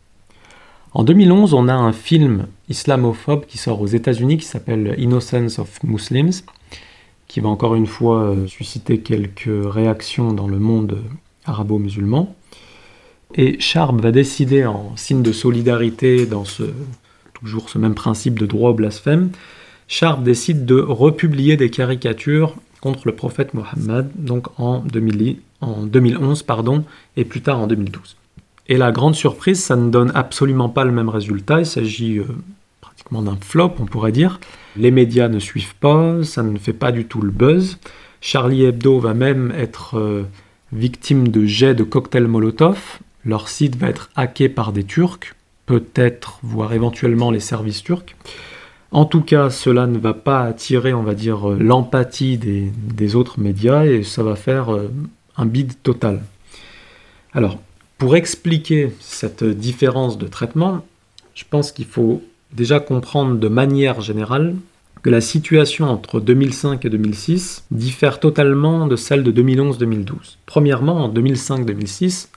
En 0.97 1.05
2011, 1.05 1.53
on 1.53 1.69
a 1.69 1.75
un 1.75 1.93
film 1.93 2.47
islamophobe 2.71 3.45
qui 3.45 3.59
sort 3.59 3.83
aux 3.83 3.87
États-Unis 3.87 4.39
qui 4.39 4.47
s'appelle 4.47 4.95
Innocence 4.97 5.59
of 5.59 5.83
Muslims, 5.83 6.33
qui 7.29 7.41
va 7.41 7.51
encore 7.51 7.75
une 7.75 7.87
fois 7.87 8.31
euh, 8.31 8.47
susciter 8.47 9.01
quelques 9.01 9.45
réactions 9.47 10.33
dans 10.33 10.49
le 10.49 10.59
monde 10.59 11.03
arabo-musulman. 11.45 12.35
Et 13.35 13.61
Sharp 13.61 14.01
va 14.01 14.11
décider, 14.11 14.65
en 14.65 14.97
signe 14.97 15.21
de 15.21 15.33
solidarité 15.33 16.25
dans 16.25 16.47
ce, 16.47 16.63
toujours 17.35 17.69
ce 17.69 17.77
même 17.77 17.95
principe 17.95 18.39
de 18.39 18.47
droit 18.47 18.71
au 18.71 18.75
blasphème, 18.75 19.33
Sharp 19.89 20.23
décide 20.23 20.65
de 20.65 20.77
republier 20.77 21.59
des 21.59 21.69
caricatures 21.69 22.55
contre 22.81 23.03
le 23.05 23.15
prophète 23.15 23.53
Mohammed, 23.53 24.09
donc 24.15 24.47
en, 24.59 24.79
2011 24.79 26.43
pardon, 26.43 26.85
et 27.19 27.27
plus 27.27 27.43
tard 27.43 27.59
en 27.59 27.67
2012. 27.67 28.17
Et 28.68 28.76
la 28.76 28.90
grande 28.90 29.14
surprise, 29.14 29.62
ça 29.62 29.76
ne 29.76 29.90
donne 29.90 30.11
absolument 30.14 30.68
pas 30.68 30.85
le 30.85 30.92
même 30.92 31.09
résultat. 31.09 31.61
Il 31.61 31.66
s'agit 31.66 32.18
euh, 32.18 32.24
pratiquement 32.81 33.22
d'un 33.22 33.37
flop, 33.40 33.74
on 33.79 33.87
pourrait 33.87 34.12
dire. 34.12 34.40
Les 34.76 34.90
médias 34.90 35.29
ne 35.29 35.38
suivent 35.38 35.76
pas, 35.76 36.24
ça 36.24 36.42
ne 36.42 36.59
fait 36.59 36.72
pas 36.72 36.90
du 36.90 37.05
tout 37.05 37.22
le 37.22 37.31
buzz. 37.31 37.79
Charlie 38.20 38.64
Hebdo 38.64 38.98
va 38.98 39.14
même 39.14 39.52
être 39.57 39.98
euh, 39.98 40.24
victime 40.72 41.29
de 41.29 41.46
jets 41.46 41.74
de 41.74 41.85
cocktails 41.85 42.26
Molotov. 42.26 42.98
Leur 43.24 43.48
site 43.48 43.76
va 43.76 43.88
être 43.88 44.11
hacké 44.16 44.48
par 44.48 44.72
des 44.72 44.85
Turcs, 44.85 45.35
peut-être, 45.66 46.40
voire 46.42 46.72
éventuellement 46.72 47.31
les 47.31 47.40
services 47.40 47.83
turcs. 47.83 48.16
En 48.90 49.05
tout 49.05 49.20
cas, 49.20 49.50
cela 49.50 49.87
ne 49.87 49.98
va 49.98 50.14
pas 50.14 50.42
attirer, 50.42 50.94
on 50.94 51.02
va 51.02 51.14
dire, 51.14 51.50
euh, 51.50 51.57
l'empathie 51.61 52.38
des, 52.38 53.14
autres 53.14 53.38
médias 53.38 53.85
et 53.85 54.02
ça 54.02 54.24
va 54.24 54.35
faire 54.35 54.68
un 55.37 55.46
bide 55.46 55.74
total. 55.83 56.22
Alors, 57.33 57.59
pour 57.99 58.17
expliquer 58.17 58.93
cette 59.01 59.45
différence 59.45 60.19
de 60.19 60.27
traitement, 60.27 60.85
je 61.35 61.45
pense 61.49 61.73
qu'il 61.73 61.87
faut 61.87 62.23
déjà 62.53 62.81
comprendre 62.81 63.37
de 63.37 63.49
manière 63.49 64.01
générale 64.01 64.55
que 65.03 65.11
la 65.11 65.21
situation 65.21 65.87
entre 65.87 66.21
2005 66.21 66.85
et 66.85 66.91
2006 66.91 67.65
diffère 67.71 68.21
totalement 68.21 68.87
de 68.87 68.97
celle 68.97 69.23
de 69.23 69.33
2011-2012. 69.33 70.37
Premièrement, 70.47 71.05
en 71.05 71.13
2005-2006, 71.13 72.29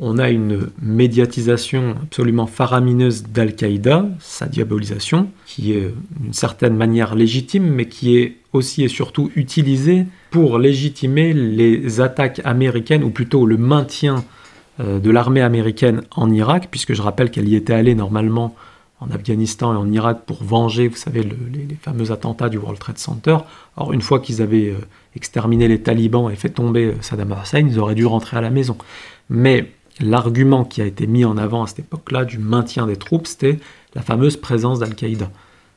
on 0.00 0.18
a 0.18 0.30
une 0.30 0.68
médiatisation 0.80 1.96
absolument 2.02 2.46
faramineuse 2.46 3.24
d'Al-Qaïda, 3.24 4.06
sa 4.20 4.46
diabolisation, 4.46 5.28
qui 5.46 5.72
est 5.72 5.92
d'une 6.20 6.32
certaine 6.32 6.76
manière 6.76 7.14
légitime, 7.14 7.68
mais 7.68 7.86
qui 7.86 8.16
est 8.16 8.36
aussi 8.52 8.84
et 8.84 8.88
surtout 8.88 9.30
utilisée 9.34 10.06
pour 10.30 10.58
légitimer 10.58 11.32
les 11.32 12.00
attaques 12.00 12.40
américaines, 12.44 13.02
ou 13.02 13.10
plutôt 13.10 13.44
le 13.44 13.56
maintien 13.56 14.24
de 14.78 15.10
l'armée 15.10 15.42
américaine 15.42 16.02
en 16.14 16.30
Irak, 16.30 16.68
puisque 16.70 16.94
je 16.94 17.02
rappelle 17.02 17.30
qu'elle 17.30 17.48
y 17.48 17.56
était 17.56 17.72
allée 17.72 17.94
normalement 17.94 18.54
en 19.00 19.10
Afghanistan 19.10 19.72
et 19.74 19.76
en 19.76 19.90
Irak 19.92 20.22
pour 20.26 20.42
venger, 20.42 20.88
vous 20.88 20.96
savez, 20.96 21.22
les, 21.22 21.76
fameux 21.80 22.10
attentats 22.10 22.48
du 22.48 22.58
World 22.58 22.78
Trade 22.78 22.98
Center. 22.98 23.38
Or, 23.76 23.92
une 23.92 24.02
fois 24.02 24.18
qu'ils 24.18 24.42
avaient 24.42 24.70
euh, 24.70 24.78
exterminé 25.14 25.68
les 25.68 25.80
talibans 25.80 26.30
et 26.30 26.36
fait 26.36 26.48
tomber 26.48 26.86
euh, 26.86 26.94
Saddam 27.00 27.34
Hussein, 27.40 27.60
ils 27.60 27.78
auraient 27.78 27.94
dû 27.94 28.06
rentrer 28.06 28.36
à 28.36 28.40
la 28.40 28.50
maison. 28.50 28.76
Mais 29.30 29.70
l'argument 30.00 30.64
qui 30.64 30.82
a 30.82 30.84
été 30.84 31.06
mis 31.06 31.24
en 31.24 31.36
avant 31.36 31.62
à 31.62 31.66
cette 31.68 31.80
époque-là 31.80 32.24
du 32.24 32.38
maintien 32.38 32.86
des 32.86 32.96
troupes, 32.96 33.26
c'était 33.26 33.58
la 33.94 34.02
fameuse 34.02 34.36
présence 34.36 34.80
d'Al-Qaïda. 34.80 35.30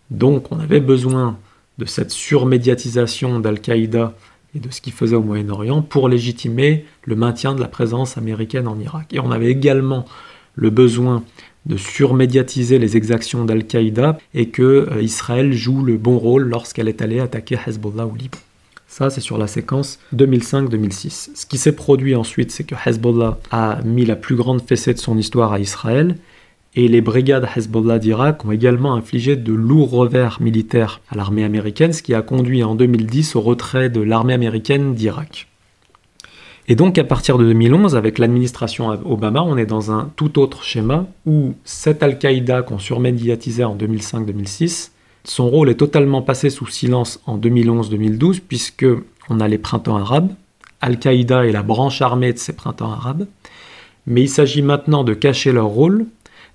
Donc, 0.09 0.51
on 0.51 0.59
avait 0.59 0.79
besoin 0.79 1.37
de 1.77 1.85
cette 1.85 2.11
surmédiatisation 2.11 3.39
d'Al-Qaïda 3.39 4.13
et 4.55 4.59
de 4.59 4.69
ce 4.71 4.81
qu'il 4.81 4.93
faisait 4.93 5.15
au 5.15 5.23
Moyen-Orient 5.23 5.81
pour 5.81 6.09
légitimer 6.09 6.85
le 7.05 7.15
maintien 7.15 7.55
de 7.55 7.61
la 7.61 7.67
présence 7.67 8.17
américaine 8.17 8.67
en 8.67 8.79
Irak. 8.79 9.13
Et 9.13 9.19
on 9.19 9.31
avait 9.31 9.49
également 9.49 10.05
le 10.55 10.69
besoin 10.69 11.23
de 11.65 11.77
surmédiatiser 11.77 12.79
les 12.79 12.97
exactions 12.97 13.45
d'Al-Qaïda 13.45 14.17
et 14.33 14.49
que 14.49 14.89
euh, 14.91 15.01
Israël 15.01 15.53
joue 15.53 15.83
le 15.83 15.97
bon 15.97 16.17
rôle 16.17 16.43
lorsqu'elle 16.43 16.87
est 16.87 17.01
allée 17.01 17.19
attaquer 17.19 17.57
Hezbollah 17.65 18.07
au 18.07 18.15
Liban. 18.15 18.39
Ça, 18.87 19.09
c'est 19.09 19.21
sur 19.21 19.37
la 19.37 19.47
séquence 19.47 19.99
2005-2006. 20.15 21.29
Ce 21.35 21.45
qui 21.45 21.57
s'est 21.57 21.71
produit 21.75 22.15
ensuite, 22.15 22.51
c'est 22.51 22.65
que 22.65 22.75
Hezbollah 22.85 23.37
a 23.51 23.79
mis 23.85 24.05
la 24.05 24.17
plus 24.17 24.35
grande 24.35 24.61
fessée 24.61 24.93
de 24.93 24.99
son 24.99 25.17
histoire 25.17 25.53
à 25.53 25.59
Israël 25.59 26.17
et 26.75 26.87
les 26.87 27.01
brigades 27.01 27.47
Hezbollah 27.55 27.99
d'Irak 27.99 28.45
ont 28.45 28.51
également 28.51 28.93
infligé 28.93 29.35
de 29.35 29.53
lourds 29.53 29.91
revers 29.91 30.41
militaires 30.41 31.01
à 31.09 31.15
l'armée 31.15 31.43
américaine, 31.43 31.91
ce 31.91 32.01
qui 32.01 32.13
a 32.13 32.21
conduit 32.21 32.63
en 32.63 32.75
2010 32.75 33.35
au 33.35 33.41
retrait 33.41 33.89
de 33.89 33.99
l'armée 33.99 34.33
américaine 34.33 34.95
d'Irak. 34.95 35.47
Et 36.67 36.75
donc 36.75 36.97
à 36.97 37.03
partir 37.03 37.37
de 37.37 37.43
2011, 37.45 37.95
avec 37.95 38.19
l'administration 38.19 38.89
Obama, 39.05 39.41
on 39.41 39.57
est 39.57 39.65
dans 39.65 39.91
un 39.91 40.11
tout 40.15 40.39
autre 40.39 40.63
schéma 40.63 41.07
où 41.25 41.55
cette 41.65 42.03
Al-Qaïda 42.03 42.61
qu'on 42.61 42.79
surmédiatisait 42.79 43.65
en 43.65 43.75
2005-2006, 43.75 44.91
son 45.23 45.49
rôle 45.49 45.69
est 45.69 45.75
totalement 45.75 46.21
passé 46.21 46.49
sous 46.49 46.67
silence 46.67 47.19
en 47.25 47.37
2011-2012 47.37 48.39
puisque 48.47 48.85
on 49.29 49.39
a 49.39 49.47
les 49.47 49.57
printemps 49.57 49.97
arabes, 49.97 50.31
Al-Qaïda 50.79 51.45
est 51.45 51.51
la 51.51 51.63
branche 51.63 52.01
armée 52.01 52.31
de 52.31 52.37
ces 52.37 52.53
printemps 52.53 52.91
arabes, 52.91 53.27
mais 54.07 54.21
il 54.21 54.29
s'agit 54.29 54.61
maintenant 54.61 55.03
de 55.03 55.13
cacher 55.13 55.51
leur 55.51 55.67
rôle 55.67 56.05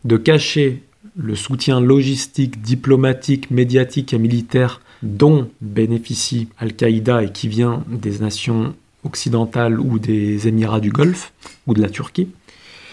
de 0.06 0.16
cacher 0.16 0.82
le 1.16 1.34
soutien 1.34 1.80
logistique, 1.80 2.62
diplomatique, 2.62 3.50
médiatique 3.50 4.12
et 4.12 4.18
militaire 4.18 4.80
dont 5.02 5.50
bénéficie 5.60 6.48
Al-Qaïda 6.58 7.22
et 7.22 7.32
qui 7.32 7.48
vient 7.48 7.84
des 7.88 8.18
nations 8.18 8.74
occidentales 9.04 9.80
ou 9.80 9.98
des 9.98 10.48
Émirats 10.48 10.80
du 10.80 10.90
Golfe 10.90 11.32
ou 11.66 11.74
de 11.74 11.82
la 11.82 11.90
Turquie, 11.90 12.28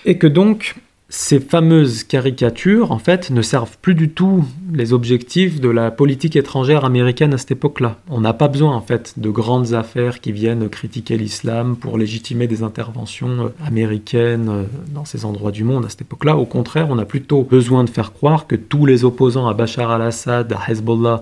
et 0.06 0.18
que 0.18 0.28
donc 0.28 0.76
ces 1.16 1.40
fameuses 1.40 2.04
caricatures, 2.04 2.92
en 2.92 2.98
fait, 2.98 3.30
ne 3.30 3.44
servent 3.44 3.78
plus 3.84 3.94
du 3.94 4.10
tout 4.10 4.44
les 4.74 4.94
objectifs 4.94 5.62
de 5.62 5.70
la 5.70 5.92
politique 5.92 6.36
étrangère 6.36 6.86
américaine 6.86 7.36
à 7.36 7.38
cette 7.38 7.52
époque-là. 7.52 7.98
On 8.10 8.20
n'a 8.20 8.34
pas 8.34 8.48
besoin, 8.48 8.76
en 8.76 8.82
fait, 8.82 9.14
de 9.18 9.30
grandes 9.30 9.76
affaires 9.76 10.22
qui 10.22 10.32
viennent 10.32 10.68
critiquer 10.70 11.16
l'islam 11.16 11.76
pour 11.76 12.00
légitimer 12.00 12.48
des 12.48 12.64
interventions 12.64 13.54
américaines 13.64 14.66
dans 14.92 15.06
ces 15.06 15.24
endroits 15.24 15.52
du 15.52 15.64
monde 15.64 15.86
à 15.86 15.90
cette 15.90 16.02
époque-là. 16.02 16.36
Au 16.36 16.48
contraire, 16.48 16.88
on 16.90 16.98
a 16.98 17.06
plutôt 17.06 17.44
besoin 17.44 17.84
de 17.84 17.92
faire 17.92 18.12
croire 18.12 18.48
que 18.48 18.56
tous 18.56 18.88
les 18.88 19.06
opposants 19.06 19.48
à 19.48 19.54
Bachar 19.54 19.92
al-Assad, 19.92 20.52
à 20.52 20.72
Hezbollah 20.72 21.22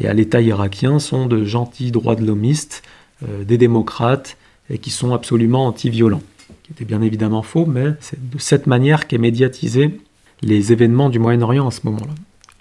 et 0.00 0.08
à 0.08 0.14
l'État 0.14 0.40
irakien 0.40 0.98
sont 0.98 1.26
de 1.26 1.44
gentils 1.44 1.92
droits 1.92 2.16
de 2.16 2.26
l'homiste, 2.26 2.82
euh, 3.22 3.44
des 3.44 3.56
démocrates, 3.56 4.36
et 4.68 4.78
qui 4.78 4.90
sont 4.90 5.14
absolument 5.14 5.64
anti-violents 5.66 6.22
qui 6.68 6.74
était 6.74 6.84
bien 6.84 7.00
évidemment 7.00 7.42
faux, 7.42 7.64
mais 7.64 7.94
c'est 8.00 8.30
de 8.30 8.38
cette 8.38 8.66
manière 8.66 9.06
qu'est 9.06 9.16
médiatisé 9.16 9.98
les 10.42 10.70
événements 10.70 11.08
du 11.08 11.18
Moyen-Orient 11.18 11.66
à 11.66 11.70
ce 11.70 11.80
moment-là. 11.84 12.12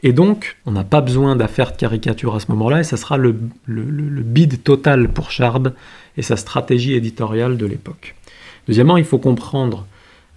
Et 0.01 0.13
donc, 0.13 0.55
on 0.65 0.71
n'a 0.71 0.85
pas 0.85 1.01
besoin 1.01 1.35
d'affaires 1.35 1.73
de 1.73 1.77
caricature 1.77 2.33
à 2.33 2.39
ce 2.39 2.49
moment-là, 2.51 2.79
et 2.79 2.83
ça 2.85 2.95
sera 2.95 3.17
le, 3.17 3.35
bid 3.67 4.63
total 4.63 5.09
pour 5.09 5.29
Charb 5.29 5.73
et 6.15 6.21
sa 6.21 6.37
stratégie 6.37 6.93
éditoriale 6.93 7.57
de 7.57 7.65
l'époque. 7.65 8.15
Deuxièmement, 8.67 8.95
il 8.95 9.03
faut 9.03 9.17
comprendre 9.17 9.85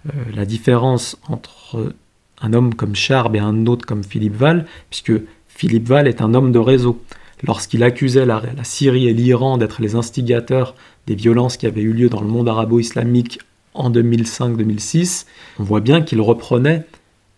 euh, 0.07 0.11
la 0.35 0.45
différence 0.45 1.17
entre 1.29 1.93
un 2.41 2.53
homme 2.53 2.73
comme 2.73 2.95
Charb 2.95 3.37
et 3.37 3.39
un 3.39 3.67
autre 3.67 3.85
comme 3.85 4.03
Philippe 4.03 4.35
Val, 4.35 4.65
puisque 4.89 5.13
Philippe 5.47 5.87
Val 5.87 6.09
est 6.09 6.21
un 6.21 6.33
homme 6.33 6.51
de 6.51 6.59
réseau. 6.59 7.01
Lorsqu'il 7.43 7.83
accusait 7.83 8.25
la 8.25 8.43
Syrie 8.63 9.07
et 9.07 9.13
l'Iran 9.13 9.57
d'être 9.57 9.81
les 9.81 9.95
instigateurs 9.95 10.75
des 11.07 11.15
violences 11.15 11.57
qui 11.57 11.65
avaient 11.65 11.81
eu 11.81 11.93
lieu 11.93 12.09
dans 12.09 12.21
le 12.21 12.27
monde 12.27 12.49
arabo-islamique 12.49 13.39
en 13.73 13.89
2005-2006, 13.91 15.25
on 15.59 15.63
voit 15.63 15.79
bien 15.79 16.01
qu'il 16.01 16.21
reprenait 16.21 16.85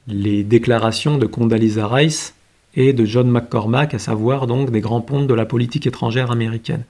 les 0.08 0.44
déclarations 0.44 1.18
de 1.18 1.26
Condoleezza 1.26 1.88
Rice 1.88 2.36
et 2.76 2.94
de 2.94 3.06
John 3.06 3.30
McCormack, 3.30 3.94
à 3.94 4.00
savoir 4.00 4.48
donc 4.48 4.72
des 4.72 4.82
grands 4.82 5.02
pontes 5.02 5.28
de 5.28 5.34
la 5.34 5.46
politique 5.46 5.86
étrangère 5.86 6.32
américaine. 6.32 6.84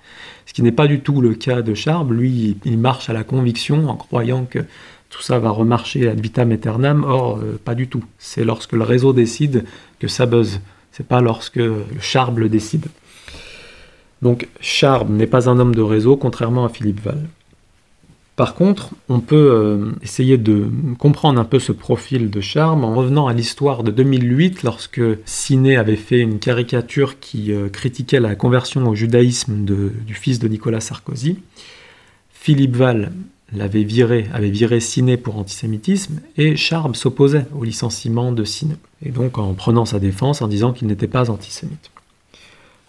Ce 0.46 0.54
qui 0.54 0.62
n'est 0.62 0.72
pas 0.72 0.88
du 0.88 1.02
tout 1.02 1.22
le 1.22 1.36
cas 1.36 1.62
de 1.62 1.74
Charb. 1.74 2.12
Lui, 2.12 2.58
il 2.64 2.78
marche 2.78 3.10
à 3.10 3.14
la 3.14 3.24
conviction 3.24 3.90
en 3.90 3.96
croyant 3.96 4.46
que 4.46 4.60
tout 5.10 5.22
ça 5.22 5.40
va 5.40 5.50
remarcher 5.50 6.08
ad 6.08 6.20
vitam 6.20 6.52
aeternam. 6.52 7.04
Or, 7.04 7.38
euh, 7.38 7.60
pas 7.64 7.76
du 7.76 7.88
tout. 7.88 8.04
C'est 8.18 8.46
lorsque 8.46 8.74
le 8.74 8.84
réseau 8.84 9.14
décide 9.14 9.66
que 10.00 10.08
ça 10.08 10.26
buzz. 10.26 10.62
C'est 10.92 11.06
pas 11.06 11.22
lorsque 11.22 11.62
Charb 12.00 12.40
le 12.40 12.50
décide. 12.50 12.86
Donc, 14.22 14.48
Charb 14.62 15.10
n'est 15.10 15.28
pas 15.28 15.50
un 15.50 15.60
homme 15.60 15.76
de 15.76 15.82
réseau, 15.82 16.16
contrairement 16.16 16.66
à 16.66 16.70
Philippe 16.70 17.02
Val. 17.02 17.20
Par 18.36 18.56
contre, 18.56 18.90
on 19.10 19.20
peut 19.20 19.52
euh, 19.52 19.92
essayer 20.02 20.40
de 20.40 20.68
comprendre 20.98 21.40
un 21.40 21.44
peu 21.46 21.60
ce 21.60 21.72
profil 21.72 22.32
de 22.32 22.42
charme 22.42 22.84
en 22.84 22.96
revenant 22.96 23.28
à 23.28 23.34
l'histoire 23.34 23.84
de 23.84 23.92
2008 23.92 24.64
lorsque 24.64 25.02
Ciné 25.26 25.78
avait 25.78 25.96
fait 25.96 26.20
une 26.20 26.40
caricature 26.40 27.20
qui 27.20 27.52
euh, 27.52 27.70
critiquait 27.70 28.20
la 28.20 28.36
conversion 28.36 28.88
au 28.88 28.96
judaïsme 28.96 29.66
du 29.66 30.14
fils 30.16 30.40
de 30.40 30.48
Nicolas 30.48 30.80
Sarkozy. 30.80 31.38
Philippe 32.32 32.76
Val 32.76 33.12
l'avait 33.56 33.84
viré, 33.84 34.26
avait 34.34 34.50
viré 34.50 34.80
Ciné 34.80 35.16
pour 35.16 35.38
antisémitisme 35.38 36.20
et 36.36 36.56
Charb 36.56 36.96
s'opposait 36.96 37.46
au 37.56 37.64
licenciement 37.64 38.32
de 38.32 38.44
Ciné. 38.44 38.76
Et 39.06 39.10
donc 39.10 39.38
en 39.38 39.54
prenant 39.54 39.86
sa 39.86 40.00
défense 40.00 40.42
en 40.42 40.48
disant 40.48 40.74
qu'il 40.74 40.88
n'était 40.88 41.08
pas 41.08 41.30
antisémite. 41.30 41.92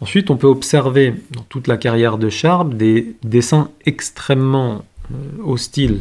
Ensuite, 0.01 0.31
on 0.31 0.37
peut 0.37 0.47
observer 0.47 1.15
dans 1.33 1.45
toute 1.49 1.69
la 1.69 1.77
carrière 1.77 2.19
de 2.19 2.31
Charb 2.31 2.75
des 2.75 3.15
dessins 3.23 3.71
extrêmement 3.87 4.85
hostile 5.43 6.01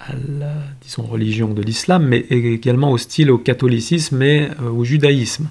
à 0.00 0.12
la 0.28 0.52
disons, 0.82 1.02
religion 1.02 1.52
de 1.52 1.62
l'islam, 1.62 2.06
mais 2.06 2.20
également 2.30 2.92
hostile 2.92 3.30
au 3.30 3.38
catholicisme 3.38 4.22
et 4.22 4.48
euh, 4.60 4.70
au 4.70 4.84
judaïsme. 4.84 5.48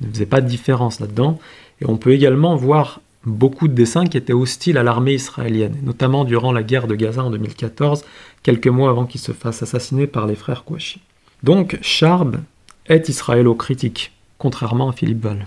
Il 0.00 0.08
ne 0.08 0.12
faisait 0.12 0.26
pas 0.26 0.40
de 0.40 0.48
différence 0.48 1.00
là-dedans. 1.00 1.38
Et 1.80 1.86
on 1.86 1.96
peut 1.96 2.12
également 2.12 2.54
voir 2.56 3.00
beaucoup 3.24 3.68
de 3.68 3.74
dessins 3.74 4.06
qui 4.06 4.16
étaient 4.16 4.32
hostiles 4.32 4.78
à 4.78 4.82
l'armée 4.82 5.14
israélienne, 5.14 5.76
notamment 5.82 6.24
durant 6.24 6.52
la 6.52 6.62
guerre 6.62 6.86
de 6.86 6.94
Gaza 6.94 7.24
en 7.24 7.30
2014, 7.30 8.04
quelques 8.42 8.68
mois 8.68 8.90
avant 8.90 9.06
qu'il 9.06 9.20
se 9.20 9.32
fasse 9.32 9.62
assassiner 9.62 10.06
par 10.06 10.26
les 10.26 10.34
frères 10.34 10.64
Kouachi. 10.64 11.00
Donc 11.42 11.78
Charb 11.82 12.40
est 12.86 13.08
israélo-critique, 13.08 14.12
contrairement 14.38 14.90
à 14.90 14.92
Philippe 14.92 15.22
Val. 15.22 15.46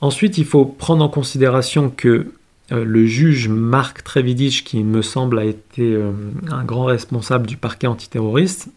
Ensuite, 0.00 0.38
il 0.38 0.44
faut 0.44 0.64
prendre 0.64 1.04
en 1.04 1.08
considération 1.08 1.90
que 1.90 2.08
euh, 2.08 2.32
le 2.70 3.06
juge 3.06 3.48
Marc 3.48 4.02
Trevidich, 4.02 4.64
qui 4.64 4.82
me 4.82 5.02
semble 5.02 5.38
a 5.38 5.44
été 5.44 5.94
euh, 5.94 6.10
un 6.50 6.64
grand 6.64 6.86
responsable 6.86 7.46
du 7.46 7.56
parquet 7.56 7.86
antiterroriste, 7.86 8.68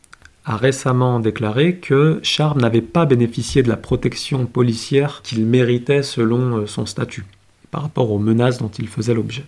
a 0.45 0.57
récemment 0.57 1.19
déclaré 1.19 1.77
que 1.77 2.19
Charb 2.23 2.59
n'avait 2.59 2.81
pas 2.81 3.05
bénéficié 3.05 3.63
de 3.63 3.69
la 3.69 3.77
protection 3.77 4.45
policière 4.45 5.21
qu'il 5.23 5.45
méritait 5.45 6.03
selon 6.03 6.57
euh, 6.57 6.67
son 6.67 6.85
statut, 6.85 7.25
par 7.71 7.81
rapport 7.81 8.11
aux 8.11 8.19
menaces 8.19 8.59
dont 8.59 8.71
il 8.77 8.87
faisait 8.87 9.13
l'objet. 9.13 9.45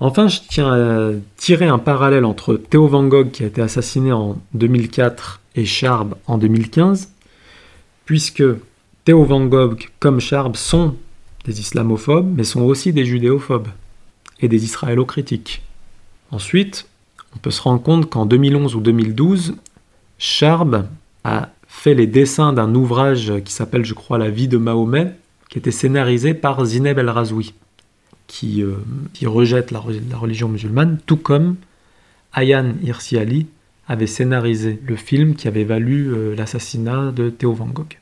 Enfin, 0.00 0.26
je 0.26 0.40
tiens 0.48 0.72
à 0.72 1.12
tirer 1.36 1.66
un 1.66 1.78
parallèle 1.78 2.24
entre 2.24 2.56
Theo 2.56 2.88
Van 2.88 3.04
Gogh, 3.04 3.30
qui 3.30 3.44
a 3.44 3.46
été 3.46 3.62
assassiné 3.62 4.12
en 4.12 4.36
2004, 4.54 5.40
et 5.54 5.64
Charb 5.64 6.14
en 6.26 6.36
2015, 6.36 7.10
puisque 8.04 8.42
Theo 9.04 9.24
Van 9.24 9.44
Gogh 9.44 9.88
comme 10.00 10.20
Charb 10.20 10.56
sont 10.56 10.96
des 11.44 11.60
islamophobes, 11.60 12.32
mais 12.36 12.44
sont 12.44 12.62
aussi 12.62 12.92
des 12.92 13.04
judéophobes 13.04 13.68
et 14.40 14.48
des 14.48 14.64
israélo-critiques. 14.64 15.62
Ensuite, 16.30 16.86
on 17.34 17.38
peut 17.38 17.50
se 17.50 17.62
rendre 17.62 17.82
compte 17.82 18.08
qu'en 18.08 18.26
2011 18.26 18.74
ou 18.74 18.80
2012, 18.80 19.54
Charb 20.18 20.86
a 21.24 21.50
fait 21.66 21.94
les 21.94 22.06
dessins 22.06 22.52
d'un 22.52 22.74
ouvrage 22.74 23.32
qui 23.44 23.52
s'appelle, 23.52 23.84
je 23.84 23.94
crois, 23.94 24.18
La 24.18 24.30
vie 24.30 24.48
de 24.48 24.56
Mahomet, 24.56 25.14
qui 25.50 25.58
était 25.58 25.70
scénarisé 25.70 26.34
par 26.34 26.64
Zineb 26.64 26.98
El 26.98 27.10
Razoui, 27.10 27.54
qui, 28.26 28.62
euh, 28.62 28.76
rejette 29.24 29.70
la, 29.70 29.80
religion 29.80 30.48
musulmane, 30.48 30.98
tout 31.06 31.16
comme 31.16 31.56
Ayan 32.32 32.74
Hirsi 32.82 33.18
Ali 33.18 33.46
avait 33.86 34.06
scénarisé 34.06 34.80
le 34.86 34.96
film 34.96 35.34
qui 35.34 35.46
avait 35.46 35.64
valu 35.64 36.08
euh, 36.08 36.34
l'assassinat 36.34 37.12
de 37.12 37.28
Theo 37.28 37.52
Van 37.52 37.66
Gogh. 37.66 37.98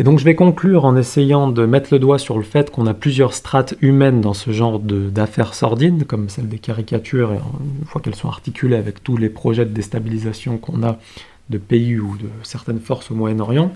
Et 0.00 0.04
donc 0.04 0.20
je 0.20 0.24
vais 0.24 0.36
conclure 0.36 0.84
en 0.84 0.96
essayant 0.96 1.48
de 1.48 1.66
mettre 1.66 1.92
le 1.92 1.98
doigt 1.98 2.20
sur 2.20 2.38
le 2.38 2.44
fait 2.44 2.70
qu'on 2.70 2.86
a 2.86 2.94
plusieurs 2.94 3.34
strates 3.34 3.74
humaines 3.80 4.20
dans 4.20 4.32
ce 4.32 4.52
genre 4.52 4.78
d'affaires 4.78 5.54
sordides, 5.54 6.06
comme 6.06 6.28
celle 6.28 6.48
des 6.48 6.60
caricatures, 6.60 7.32
et 7.32 7.40
une 7.80 7.84
fois 7.84 8.00
qu'elles 8.00 8.14
sont 8.14 8.28
articulées 8.28 8.76
avec 8.76 9.02
tous 9.02 9.16
les 9.16 9.28
projets 9.28 9.64
de 9.64 9.72
déstabilisation 9.72 10.56
qu'on 10.56 10.84
a 10.84 10.98
de 11.50 11.58
pays 11.58 11.98
ou 11.98 12.16
de 12.16 12.28
certaines 12.44 12.78
forces 12.78 13.10
au 13.10 13.14
Moyen-Orient, 13.14 13.72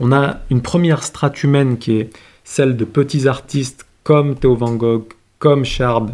on 0.00 0.10
a 0.10 0.38
une 0.50 0.62
première 0.62 1.02
strate 1.02 1.42
humaine 1.44 1.76
qui 1.76 1.96
est 1.98 2.10
celle 2.44 2.74
de 2.78 2.86
petits 2.86 3.28
artistes 3.28 3.86
comme 4.04 4.36
Theo 4.36 4.56
Van 4.56 4.72
Gogh, 4.72 5.04
comme 5.38 5.66
Charb, 5.66 6.12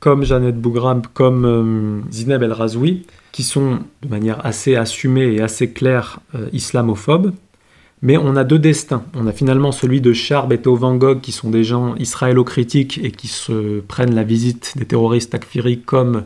comme 0.00 0.24
Jeannette 0.24 0.60
Bougrab, 0.60 1.06
comme 1.14 1.44
euh, 1.44 2.00
Zineb 2.10 2.42
El 2.42 2.52
Razoui, 2.52 3.06
qui 3.30 3.44
sont 3.44 3.78
de 4.02 4.08
manière 4.08 4.44
assez 4.44 4.76
assumée 4.76 5.34
et 5.34 5.40
assez 5.40 5.70
claire 5.70 6.20
euh, 6.34 6.48
islamophobes, 6.52 7.32
mais 8.02 8.16
on 8.16 8.36
a 8.36 8.44
deux 8.44 8.58
destins. 8.58 9.04
On 9.14 9.26
a 9.26 9.32
finalement 9.32 9.72
celui 9.72 10.00
de 10.00 10.12
Charb 10.12 10.52
et 10.52 10.58
Theo 10.58 10.76
Van 10.76 10.96
Gogh, 10.96 11.20
qui 11.20 11.32
sont 11.32 11.50
des 11.50 11.64
gens 11.64 11.94
israélo-critiques 11.96 13.00
et 13.02 13.10
qui 13.10 13.28
se 13.28 13.80
prennent 13.80 14.14
la 14.14 14.24
visite 14.24 14.74
des 14.76 14.84
terroristes 14.84 15.32
takfiri 15.32 15.80
comme 15.80 16.24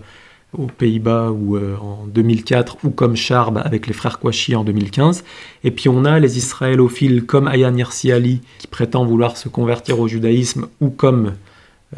aux 0.56 0.66
Pays-Bas 0.66 1.30
ou 1.30 1.56
euh, 1.56 1.76
en 1.76 2.06
2004, 2.06 2.78
ou 2.84 2.90
comme 2.90 3.14
Charb 3.14 3.58
avec 3.64 3.86
les 3.86 3.92
frères 3.92 4.18
Kouachi 4.18 4.56
en 4.56 4.64
2015. 4.64 5.24
Et 5.62 5.70
puis 5.70 5.88
on 5.88 6.04
a 6.04 6.18
les 6.18 6.38
israélophiles 6.38 7.24
comme 7.24 7.46
Ayan 7.46 7.76
Hirsi 7.76 8.10
Ali, 8.10 8.40
qui 8.58 8.66
prétend 8.66 9.04
vouloir 9.04 9.36
se 9.36 9.48
convertir 9.48 10.00
au 10.00 10.08
judaïsme, 10.08 10.66
ou 10.80 10.90
comme 10.90 11.34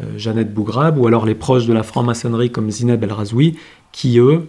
euh, 0.01 0.17
Jeannette 0.17 0.53
Bougrab, 0.53 0.99
ou 0.99 1.07
alors 1.07 1.25
les 1.25 1.35
proches 1.35 1.65
de 1.65 1.73
la 1.73 1.83
franc-maçonnerie 1.83 2.51
comme 2.51 2.69
Zineb 2.69 3.03
El 3.03 3.11
Razoui, 3.11 3.57
qui 3.91 4.19
eux, 4.19 4.47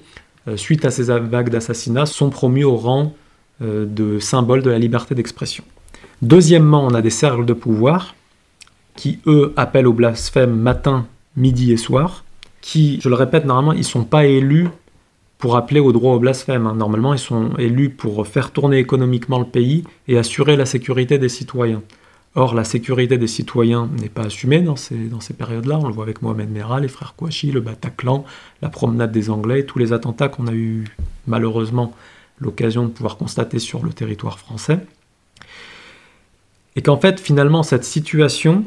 euh, 0.48 0.58
suite 0.58 0.84
à 0.84 0.90
ces 0.90 1.04
vagues 1.04 1.48
d'assassinats, 1.48 2.06
sont 2.06 2.28
promus 2.28 2.64
au 2.64 2.76
rang 2.76 3.14
de 3.60 4.18
symboles 4.18 4.62
de 4.62 4.70
la 4.70 4.78
liberté 4.78 5.14
d'expression. 5.14 5.64
Deuxièmement, 6.22 6.84
on 6.84 6.94
a 6.94 7.02
des 7.02 7.10
cercles 7.10 7.44
de 7.44 7.52
pouvoir 7.52 8.14
qui, 8.96 9.18
eux, 9.26 9.52
appellent 9.56 9.86
au 9.86 9.92
blasphème 9.92 10.54
matin, 10.54 11.06
midi 11.36 11.72
et 11.72 11.76
soir, 11.76 12.24
qui, 12.60 13.00
je 13.00 13.08
le 13.08 13.14
répète, 13.14 13.44
normalement, 13.44 13.72
ils 13.72 13.78
ne 13.78 13.84
sont 13.84 14.04
pas 14.04 14.24
élus 14.24 14.68
pour 15.38 15.56
appeler 15.56 15.80
au 15.80 15.92
droit 15.92 16.14
au 16.14 16.18
blasphème. 16.18 16.66
Hein. 16.66 16.74
Normalement, 16.74 17.12
ils 17.12 17.18
sont 17.18 17.50
élus 17.58 17.90
pour 17.90 18.26
faire 18.26 18.50
tourner 18.50 18.78
économiquement 18.78 19.38
le 19.38 19.44
pays 19.44 19.84
et 20.08 20.16
assurer 20.16 20.56
la 20.56 20.64
sécurité 20.64 21.18
des 21.18 21.28
citoyens. 21.28 21.82
Or, 22.36 22.54
la 22.54 22.64
sécurité 22.64 23.18
des 23.18 23.26
citoyens 23.26 23.88
n'est 24.00 24.08
pas 24.08 24.22
assumée 24.22 24.60
dans 24.60 24.76
ces, 24.76 24.96
dans 24.96 25.20
ces 25.20 25.34
périodes-là. 25.34 25.78
On 25.80 25.86
le 25.86 25.92
voit 25.92 26.04
avec 26.04 26.22
Mohamed 26.22 26.50
Merah, 26.50 26.80
les 26.80 26.88
frères 26.88 27.14
Kouachi, 27.14 27.52
le 27.52 27.60
Bataclan, 27.60 28.24
la 28.62 28.70
promenade 28.70 29.12
des 29.12 29.28
Anglais, 29.28 29.64
tous 29.64 29.78
les 29.78 29.92
attentats 29.92 30.28
qu'on 30.28 30.46
a 30.46 30.54
eu 30.54 30.84
malheureusement 31.26 31.92
l'occasion 32.38 32.84
de 32.84 32.88
pouvoir 32.88 33.16
constater 33.16 33.58
sur 33.58 33.84
le 33.84 33.92
territoire 33.92 34.38
français. 34.38 34.78
Et 36.76 36.82
qu'en 36.82 36.98
fait, 36.98 37.20
finalement, 37.20 37.62
cette 37.62 37.84
situation 37.84 38.64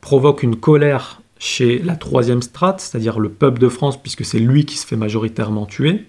provoque 0.00 0.42
une 0.42 0.56
colère 0.56 1.20
chez 1.38 1.78
la 1.78 1.96
troisième 1.96 2.42
strate, 2.42 2.80
c'est-à-dire 2.80 3.18
le 3.18 3.28
peuple 3.28 3.60
de 3.60 3.68
France, 3.68 4.00
puisque 4.00 4.24
c'est 4.24 4.38
lui 4.38 4.64
qui 4.64 4.76
se 4.76 4.86
fait 4.86 4.96
majoritairement 4.96 5.66
tuer. 5.66 6.04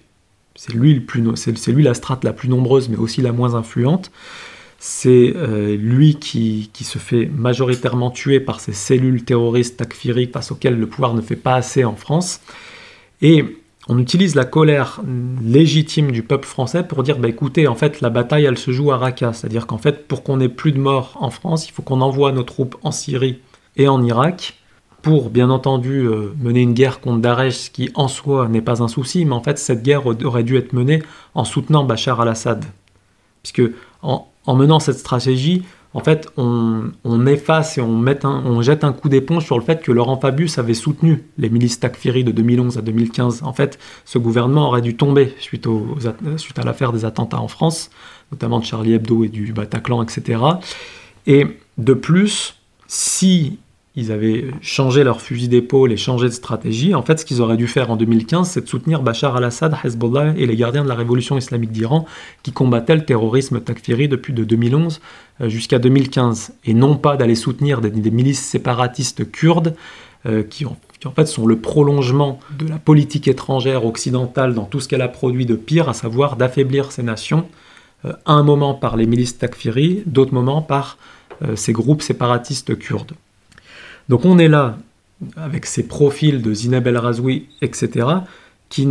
C'est 0.56 0.72
lui, 0.72 0.94
le 0.94 1.00
plus, 1.00 1.24
c'est 1.36 1.72
lui 1.72 1.82
la 1.82 1.94
strate 1.94 2.24
la 2.24 2.32
plus 2.32 2.48
nombreuse, 2.48 2.88
mais 2.88 2.96
aussi 2.96 3.22
la 3.22 3.32
moins 3.32 3.54
influente. 3.54 4.10
C'est 4.78 5.34
euh, 5.36 5.76
lui 5.76 6.16
qui, 6.16 6.70
qui, 6.72 6.84
se 6.84 6.98
fait 6.98 7.26
majoritairement 7.26 8.10
tuer 8.10 8.40
par 8.40 8.60
ces 8.60 8.72
cellules 8.72 9.24
terroristes 9.24 9.76
takfiriques 9.76 10.32
face 10.32 10.50
auxquelles 10.52 10.78
le 10.78 10.86
pouvoir 10.86 11.14
ne 11.14 11.20
fait 11.20 11.36
pas 11.36 11.54
assez 11.54 11.84
en 11.84 11.96
France. 11.96 12.40
Et 13.20 13.44
on 13.88 13.98
utilise 13.98 14.34
la 14.34 14.44
colère 14.44 15.00
légitime 15.42 16.10
du 16.12 16.22
peuple 16.22 16.46
français 16.46 16.84
pour 16.84 17.02
dire 17.02 17.18
bah 17.18 17.28
écoutez, 17.28 17.66
en 17.66 17.74
fait, 17.74 18.00
la 18.00 18.10
bataille, 18.10 18.44
elle 18.44 18.58
se 18.58 18.70
joue 18.70 18.92
à 18.92 18.98
Raqqa. 18.98 19.32
C'est-à-dire 19.32 19.66
qu'en 19.66 19.78
fait, 19.78 20.06
pour 20.06 20.22
qu'on 20.22 20.40
ait 20.40 20.48
plus 20.48 20.72
de 20.72 20.78
morts 20.78 21.16
en 21.20 21.30
France, 21.30 21.68
il 21.68 21.72
faut 21.72 21.82
qu'on 21.82 22.00
envoie 22.00 22.32
nos 22.32 22.42
troupes 22.42 22.76
en 22.82 22.92
Syrie 22.92 23.38
et 23.76 23.88
en 23.88 24.02
Irak 24.04 24.54
pour, 25.02 25.30
bien 25.30 25.48
entendu, 25.48 26.00
euh, 26.00 26.34
mener 26.38 26.60
une 26.60 26.74
guerre 26.74 27.00
contre 27.00 27.20
Daesh, 27.20 27.54
ce 27.54 27.70
qui 27.70 27.90
en 27.94 28.06
soi 28.06 28.48
n'est 28.48 28.60
pas 28.60 28.82
un 28.82 28.88
souci, 28.88 29.24
mais 29.24 29.34
en 29.34 29.42
fait, 29.42 29.58
cette 29.58 29.82
guerre 29.82 30.06
aurait 30.06 30.44
dû 30.44 30.58
être 30.58 30.74
menée 30.74 31.02
en 31.34 31.44
soutenant 31.44 31.84
Bachar 31.84 32.20
al-Assad. 32.20 32.66
Puisque 33.42 33.62
en 34.02 34.26
menant 34.46 34.78
cette 34.78 34.98
stratégie, 34.98 35.62
en 35.92 36.00
fait, 36.00 36.28
on, 36.36 37.26
efface 37.26 37.76
et 37.76 37.80
on, 37.80 38.62
jette 38.62 38.84
un 38.84 38.92
coup 38.92 39.08
d'éponge 39.08 39.44
sur 39.44 39.58
le 39.58 39.64
fait 39.64 39.82
que 39.82 39.90
Laurent 39.90 40.18
Fabius 40.18 40.58
avait 40.58 40.74
soutenu 40.74 41.24
les 41.36 41.50
milices 41.50 41.80
Takfiri 41.80 42.22
de 42.22 42.30
2011 42.30 42.78
à 42.78 42.82
2015. 42.82 43.42
En 43.42 43.52
fait, 43.52 43.78
ce 44.04 44.18
gouvernement 44.18 44.68
aurait 44.68 44.82
dû 44.82 44.96
tomber 44.96 45.34
suite, 45.40 45.66
à 45.66 46.62
l'affaire 46.62 46.92
des 46.92 47.04
attentats 47.04 47.40
en 47.40 47.48
France, 47.48 47.90
notamment 48.30 48.60
de 48.60 48.64
Charlie 48.64 48.92
Hebdo 48.92 49.24
et 49.24 49.28
du 49.28 49.52
Bataclan, 49.52 50.02
etc. 50.04 50.40
Et 51.26 51.58
de 51.76 51.94
plus, 51.94 52.54
si 52.86 53.58
ils 53.96 54.12
avaient 54.12 54.46
changé 54.60 55.02
leur 55.02 55.20
fusil 55.20 55.48
d'épaule 55.48 55.90
et 55.90 55.96
changé 55.96 56.28
de 56.28 56.32
stratégie. 56.32 56.94
En 56.94 57.02
fait, 57.02 57.18
ce 57.18 57.24
qu'ils 57.24 57.42
auraient 57.42 57.56
dû 57.56 57.66
faire 57.66 57.90
en 57.90 57.96
2015, 57.96 58.48
c'est 58.48 58.60
de 58.60 58.68
soutenir 58.68 59.02
Bachar 59.02 59.36
al-Assad, 59.36 59.74
Hezbollah 59.82 60.34
et 60.36 60.46
les 60.46 60.54
gardiens 60.54 60.84
de 60.84 60.88
la 60.88 60.94
révolution 60.94 61.36
islamique 61.36 61.72
d'Iran 61.72 62.06
qui 62.44 62.52
combattaient 62.52 62.94
le 62.94 63.04
terrorisme 63.04 63.60
takfiri 63.60 64.06
depuis 64.06 64.32
de 64.32 64.44
2011 64.44 65.00
euh, 65.40 65.48
jusqu'à 65.48 65.80
2015, 65.80 66.52
et 66.66 66.74
non 66.74 66.96
pas 66.96 67.16
d'aller 67.16 67.34
soutenir 67.34 67.80
des, 67.80 68.10
milices 68.12 68.44
séparatistes 68.44 69.28
kurdes 69.28 69.74
euh, 70.26 70.44
qui, 70.44 70.66
en, 70.66 70.76
fait 71.16 71.26
sont 71.26 71.46
le 71.46 71.58
prolongement 71.58 72.38
de 72.56 72.68
la 72.68 72.78
politique 72.78 73.26
étrangère 73.26 73.84
occidentale 73.84 74.54
dans 74.54 74.66
tout 74.66 74.78
ce 74.78 74.86
qu'elle 74.86 75.02
a 75.02 75.08
produit 75.08 75.46
de 75.46 75.56
pire, 75.56 75.88
à 75.88 75.94
savoir 75.94 76.36
d'affaiblir 76.36 76.92
ces 76.92 77.02
nations, 77.02 77.48
euh, 78.04 78.12
un 78.24 78.44
moment 78.44 78.74
par 78.74 78.96
les 78.96 79.06
milices 79.06 79.36
takfiri, 79.36 80.04
d'autres 80.06 80.34
moments 80.34 80.62
par 80.62 80.96
ces 81.54 81.72
groupes 81.72 82.02
séparatistes 82.02 82.78
kurdes. 82.78 83.14
Donc 84.10 84.24
on 84.24 84.40
est 84.40 84.48
là 84.48 84.76
avec 85.36 85.66
ces 85.66 85.86
profils 85.86 86.42
de 86.42 86.52
Zineb 86.52 86.84
El 86.88 86.98
Razoui, 86.98 87.46
etc., 87.62 88.08
qui 88.68 88.86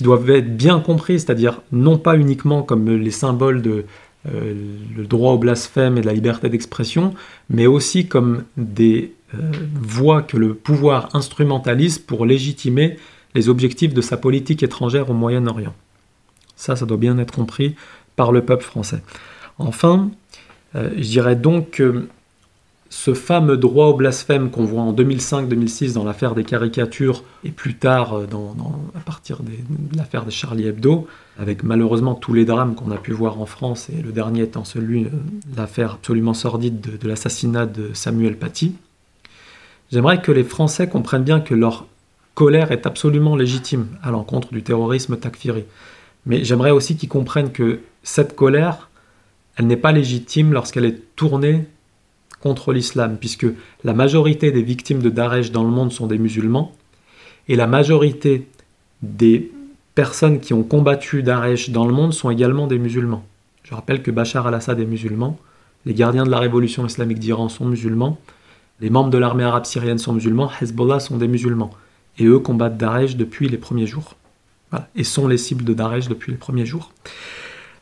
doivent 0.00 0.30
être 0.30 0.56
bien 0.56 0.80
compris, 0.80 1.20
c'est-à-dire 1.20 1.60
non 1.72 1.98
pas 1.98 2.16
uniquement 2.16 2.62
comme 2.62 2.88
les 2.88 3.10
symboles 3.10 3.60
de 3.60 3.84
euh, 4.32 4.54
le 4.96 5.04
droit 5.04 5.32
au 5.32 5.38
blasphème 5.38 5.98
et 5.98 6.00
de 6.00 6.06
la 6.06 6.14
liberté 6.14 6.48
d'expression, 6.48 7.12
mais 7.50 7.66
aussi 7.66 8.06
comme 8.06 8.44
des 8.56 9.12
euh, 9.34 9.38
voies 9.74 10.22
que 10.22 10.38
le 10.38 10.54
pouvoir 10.54 11.14
instrumentalise 11.14 11.98
pour 11.98 12.24
légitimer 12.24 12.96
les 13.34 13.50
objectifs 13.50 13.92
de 13.92 14.00
sa 14.00 14.16
politique 14.16 14.62
étrangère 14.62 15.10
au 15.10 15.14
Moyen-Orient. 15.14 15.74
Ça, 16.56 16.76
ça 16.76 16.86
doit 16.86 16.96
bien 16.96 17.18
être 17.18 17.34
compris 17.34 17.74
par 18.16 18.32
le 18.32 18.42
peuple 18.42 18.64
français. 18.64 19.02
Enfin, 19.58 20.10
euh, 20.76 20.90
je 20.96 21.08
dirais 21.08 21.36
donc 21.36 21.72
que 21.72 22.06
ce 22.92 23.14
fameux 23.14 23.56
droit 23.56 23.86
au 23.86 23.94
blasphème 23.94 24.50
qu'on 24.50 24.66
voit 24.66 24.82
en 24.82 24.92
2005-2006 24.92 25.94
dans 25.94 26.04
l'affaire 26.04 26.34
des 26.34 26.44
caricatures 26.44 27.24
et 27.42 27.50
plus 27.50 27.74
tard 27.74 28.12
euh, 28.12 28.26
à 28.94 29.00
partir 29.00 29.42
de 29.42 29.50
l'affaire 29.96 30.26
de 30.26 30.30
Charlie 30.30 30.66
Hebdo, 30.66 31.06
avec 31.38 31.62
malheureusement 31.62 32.14
tous 32.14 32.34
les 32.34 32.44
drames 32.44 32.74
qu'on 32.74 32.90
a 32.90 32.98
pu 32.98 33.12
voir 33.12 33.40
en 33.40 33.46
France 33.46 33.88
et 33.88 34.02
le 34.02 34.12
dernier 34.12 34.42
étant 34.42 34.64
celui, 34.64 35.06
euh, 35.06 35.08
l'affaire 35.56 35.94
absolument 35.94 36.34
sordide 36.34 36.98
de, 36.98 37.08
l'assassinat 37.08 37.64
de 37.64 37.94
Samuel 37.94 38.36
Paty. 38.36 38.74
J'aimerais 39.90 40.20
que 40.20 40.30
les 40.30 40.44
Français 40.44 40.86
comprennent 40.86 41.24
bien 41.24 41.40
que 41.40 41.54
leur 41.54 41.86
colère 42.34 42.72
est 42.72 42.86
absolument 42.86 43.36
légitime 43.36 43.86
à 44.02 44.10
l'encontre 44.10 44.52
du 44.52 44.62
terrorisme 44.62 45.16
takfiri. 45.16 45.64
Mais 46.26 46.44
j'aimerais 46.44 46.72
aussi 46.72 46.98
qu'ils 46.98 47.08
comprennent 47.08 47.52
que 47.52 47.80
cette 48.02 48.36
colère, 48.36 48.90
elle 49.56 49.66
n'est 49.66 49.78
pas 49.78 49.92
légitime 49.92 50.52
lorsqu'elle 50.52 50.84
est 50.84 51.00
tournée 51.16 51.64
contre 52.42 52.72
l'islam, 52.72 53.16
puisque 53.18 53.46
la 53.84 53.94
majorité 53.94 54.50
des 54.52 54.62
victimes 54.62 55.00
de 55.00 55.10
Daesh 55.10 55.52
dans 55.52 55.64
le 55.64 55.70
monde 55.70 55.92
sont 55.92 56.06
des 56.06 56.18
musulmans, 56.18 56.72
et 57.48 57.56
la 57.56 57.66
majorité 57.66 58.48
des 59.02 59.50
personnes 59.94 60.40
qui 60.40 60.52
ont 60.52 60.62
combattu 60.62 61.22
Daesh 61.22 61.70
dans 61.70 61.86
le 61.86 61.92
monde 61.92 62.12
sont 62.12 62.30
également 62.30 62.66
des 62.66 62.78
musulmans. 62.78 63.24
Je 63.62 63.74
rappelle 63.74 64.02
que 64.02 64.10
Bachar 64.10 64.46
al-Assad 64.46 64.80
est 64.80 64.86
musulman, 64.86 65.38
les 65.86 65.94
gardiens 65.94 66.24
de 66.24 66.30
la 66.30 66.38
révolution 66.38 66.86
islamique 66.86 67.18
d'Iran 67.18 67.48
sont 67.48 67.64
musulmans, 67.64 68.18
les 68.80 68.90
membres 68.90 69.10
de 69.10 69.18
l'armée 69.18 69.44
arabe 69.44 69.64
syrienne 69.64 69.98
sont 69.98 70.12
musulmans, 70.12 70.50
Hezbollah 70.60 71.00
sont 71.00 71.16
des 71.16 71.28
musulmans, 71.28 71.70
et 72.18 72.24
eux 72.24 72.38
combattent 72.38 72.76
Daesh 72.76 73.16
depuis 73.16 73.48
les 73.48 73.58
premiers 73.58 73.86
jours, 73.86 74.16
et 74.96 75.04
sont 75.04 75.28
les 75.28 75.38
cibles 75.38 75.64
de 75.64 75.74
Daesh 75.74 76.08
depuis 76.08 76.32
les 76.32 76.38
premiers 76.38 76.66
jours. 76.66 76.92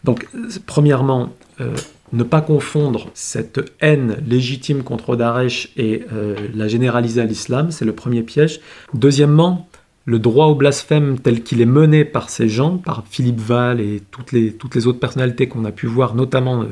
Donc, 0.04 0.26
premièrement, 0.66 1.30
euh, 1.60 1.74
ne 2.12 2.22
pas 2.22 2.40
confondre 2.40 3.08
cette 3.14 3.60
haine 3.80 4.16
légitime 4.26 4.82
contre 4.82 5.16
Daesh 5.16 5.70
et 5.76 6.04
euh, 6.12 6.36
la 6.54 6.68
généraliser 6.68 7.20
à 7.20 7.24
l'islam, 7.24 7.70
c'est 7.70 7.84
le 7.84 7.92
premier 7.92 8.22
piège. 8.22 8.60
Deuxièmement, 8.94 9.68
le 10.06 10.18
droit 10.18 10.46
au 10.46 10.54
blasphème 10.54 11.18
tel 11.18 11.42
qu'il 11.42 11.60
est 11.60 11.66
mené 11.66 12.04
par 12.04 12.30
ces 12.30 12.48
gens, 12.48 12.78
par 12.78 13.04
Philippe 13.08 13.40
Val 13.40 13.80
et 13.80 14.02
toutes 14.10 14.32
les, 14.32 14.52
toutes 14.52 14.74
les 14.74 14.86
autres 14.86 14.98
personnalités 14.98 15.46
qu'on 15.46 15.64
a 15.64 15.72
pu 15.72 15.86
voir, 15.86 16.14
notamment 16.14 16.62
euh, 16.62 16.66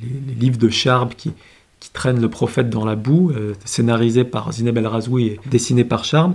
les, 0.00 0.34
livres 0.34 0.58
de 0.58 0.68
Charb 0.68 1.14
qui, 1.14 1.32
traînent 1.92 2.22
le 2.22 2.30
prophète 2.30 2.70
dans 2.70 2.86
la 2.86 2.96
boue, 2.96 3.30
scénarisés 3.66 4.24
par 4.24 4.50
Zineb 4.50 4.78
El 4.78 4.86
Razoui 4.86 5.26
et 5.26 5.40
dessinés 5.50 5.84
par 5.84 6.06
Charb, 6.06 6.32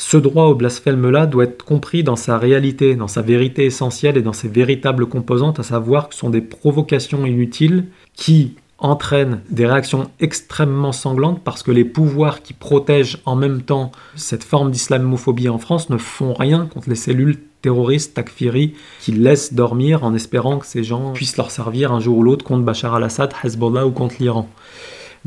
ce 0.00 0.16
droit 0.16 0.46
au 0.46 0.54
blasphème-là 0.54 1.26
doit 1.26 1.44
être 1.44 1.62
compris 1.62 2.02
dans 2.02 2.16
sa 2.16 2.38
réalité, 2.38 2.96
dans 2.96 3.06
sa 3.06 3.20
vérité 3.20 3.66
essentielle 3.66 4.16
et 4.16 4.22
dans 4.22 4.32
ses 4.32 4.48
véritables 4.48 5.04
composantes, 5.04 5.60
à 5.60 5.62
savoir 5.62 6.08
que 6.08 6.14
ce 6.14 6.20
sont 6.20 6.30
des 6.30 6.40
provocations 6.40 7.26
inutiles 7.26 7.84
qui 8.14 8.54
entraînent 8.78 9.42
des 9.50 9.66
réactions 9.66 10.10
extrêmement 10.18 10.92
sanglantes 10.92 11.42
parce 11.44 11.62
que 11.62 11.70
les 11.70 11.84
pouvoirs 11.84 12.40
qui 12.40 12.54
protègent 12.54 13.18
en 13.26 13.36
même 13.36 13.60
temps 13.60 13.92
cette 14.16 14.42
forme 14.42 14.70
d'islamophobie 14.70 15.50
en 15.50 15.58
France 15.58 15.90
ne 15.90 15.98
font 15.98 16.32
rien 16.32 16.64
contre 16.64 16.88
les 16.88 16.94
cellules 16.94 17.36
terroristes 17.60 18.14
takfiri 18.14 18.72
qui 19.02 19.12
laissent 19.12 19.52
dormir 19.52 20.02
en 20.02 20.14
espérant 20.14 20.60
que 20.60 20.66
ces 20.66 20.82
gens 20.82 21.12
puissent 21.12 21.36
leur 21.36 21.50
servir 21.50 21.92
un 21.92 22.00
jour 22.00 22.16
ou 22.16 22.22
l'autre 22.22 22.42
contre 22.46 22.64
Bachar 22.64 22.94
al-Assad, 22.94 23.34
Hezbollah 23.44 23.86
ou 23.86 23.90
contre 23.90 24.14
l'Iran. 24.18 24.48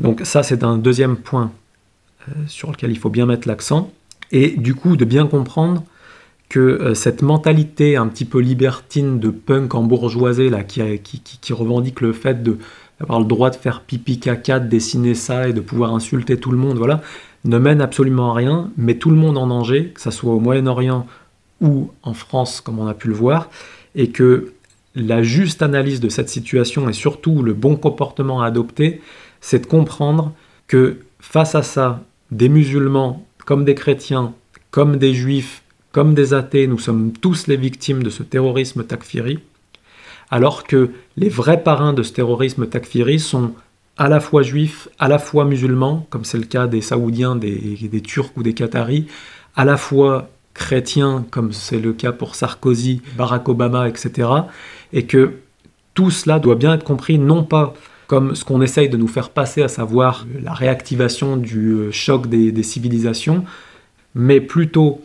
Donc 0.00 0.22
ça 0.24 0.42
c'est 0.42 0.64
un 0.64 0.78
deuxième 0.78 1.16
point 1.16 1.52
euh, 2.28 2.32
sur 2.48 2.72
lequel 2.72 2.90
il 2.90 2.98
faut 2.98 3.08
bien 3.08 3.26
mettre 3.26 3.46
l'accent 3.46 3.92
et 4.32 4.50
du 4.50 4.74
coup 4.74 4.96
de 4.96 5.04
bien 5.04 5.26
comprendre 5.26 5.84
que 6.48 6.60
euh, 6.60 6.94
cette 6.94 7.22
mentalité 7.22 7.96
un 7.96 8.06
petit 8.06 8.24
peu 8.24 8.38
libertine 8.38 9.18
de 9.18 9.30
punk 9.30 9.74
en 9.74 9.82
bourgeoisie 9.82 10.50
là, 10.50 10.62
qui, 10.62 10.82
revendique 11.52 12.00
le 12.00 12.12
fait 12.12 12.42
d'avoir 12.42 13.20
le 13.20 13.26
droit 13.26 13.50
de 13.50 13.56
faire 13.56 13.80
pipi 13.80 14.20
caca, 14.20 14.60
de 14.60 14.68
dessiner 14.68 15.14
ça 15.14 15.48
et 15.48 15.52
de 15.52 15.60
pouvoir 15.60 15.94
insulter 15.94 16.38
tout 16.38 16.50
le 16.50 16.58
monde, 16.58 16.78
voilà, 16.78 17.02
ne 17.44 17.58
mène 17.58 17.80
absolument 17.80 18.30
à 18.30 18.34
rien, 18.34 18.70
met 18.76 18.94
tout 18.94 19.10
le 19.10 19.16
monde 19.16 19.36
en 19.36 19.46
danger, 19.46 19.92
que 19.94 20.00
ce 20.00 20.10
soit 20.10 20.32
au 20.32 20.40
Moyen-Orient 20.40 21.06
ou 21.60 21.90
en 22.02 22.14
France, 22.14 22.60
comme 22.60 22.78
on 22.78 22.86
a 22.86 22.94
pu 22.94 23.08
le 23.08 23.14
voir, 23.14 23.50
et 23.94 24.10
que 24.10 24.52
la 24.94 25.22
juste 25.22 25.62
analyse 25.62 26.00
de 26.00 26.08
cette 26.08 26.28
situation 26.28 26.88
et 26.88 26.92
surtout 26.92 27.42
le 27.42 27.52
bon 27.52 27.76
comportement 27.76 28.42
à 28.42 28.46
adopter, 28.46 29.00
c'est 29.40 29.60
de 29.60 29.66
comprendre 29.66 30.32
que 30.68 30.98
face 31.20 31.54
à 31.54 31.62
ça, 31.62 32.04
des 32.30 32.48
musulmans 32.48 33.26
comme 33.44 33.64
des 33.64 33.74
chrétiens, 33.74 34.34
comme 34.70 34.96
des 34.96 35.14
juifs, 35.14 35.62
comme 35.92 36.14
des 36.14 36.34
athées, 36.34 36.66
nous 36.66 36.78
sommes 36.78 37.12
tous 37.12 37.46
les 37.46 37.56
victimes 37.56 38.02
de 38.02 38.10
ce 38.10 38.22
terrorisme 38.22 38.84
takfiri, 38.84 39.38
alors 40.30 40.64
que 40.64 40.90
les 41.16 41.28
vrais 41.28 41.62
parrains 41.62 41.92
de 41.92 42.02
ce 42.02 42.12
terrorisme 42.12 42.66
takfiri 42.66 43.20
sont 43.20 43.52
à 43.96 44.08
la 44.08 44.20
fois 44.20 44.42
juifs, 44.42 44.88
à 44.98 45.08
la 45.08 45.18
fois 45.18 45.44
musulmans, 45.44 46.06
comme 46.10 46.24
c'est 46.24 46.38
le 46.38 46.46
cas 46.46 46.66
des 46.66 46.80
Saoudiens, 46.80 47.36
des, 47.36 48.02
Turcs 48.02 48.32
ou 48.36 48.42
des 48.42 48.54
Qataris, 48.54 49.06
à 49.54 49.64
la 49.64 49.76
fois 49.76 50.28
chrétiens, 50.52 51.24
comme 51.30 51.52
c'est 51.52 51.78
le 51.78 51.92
cas 51.92 52.12
pour 52.12 52.34
Sarkozy, 52.34 53.02
Barack 53.16 53.48
Obama, 53.48 53.88
etc. 53.88 54.28
Et 54.92 55.06
que 55.06 55.34
tout 55.94 56.10
cela 56.10 56.40
doit 56.40 56.56
bien 56.56 56.74
être 56.74 56.84
compris 56.84 57.18
non 57.18 57.44
pas 57.44 57.74
comme 58.06 58.34
ce 58.34 58.44
qu'on 58.44 58.60
essaye 58.62 58.88
de 58.88 58.96
nous 58.96 59.08
faire 59.08 59.30
passer, 59.30 59.62
à 59.62 59.68
savoir 59.68 60.26
la 60.42 60.52
réactivation 60.52 61.36
du 61.36 61.72
euh, 61.72 61.90
choc 61.90 62.26
des, 62.28 62.62
civilisations, 62.62 63.44
mais 64.14 64.40
plutôt 64.40 65.00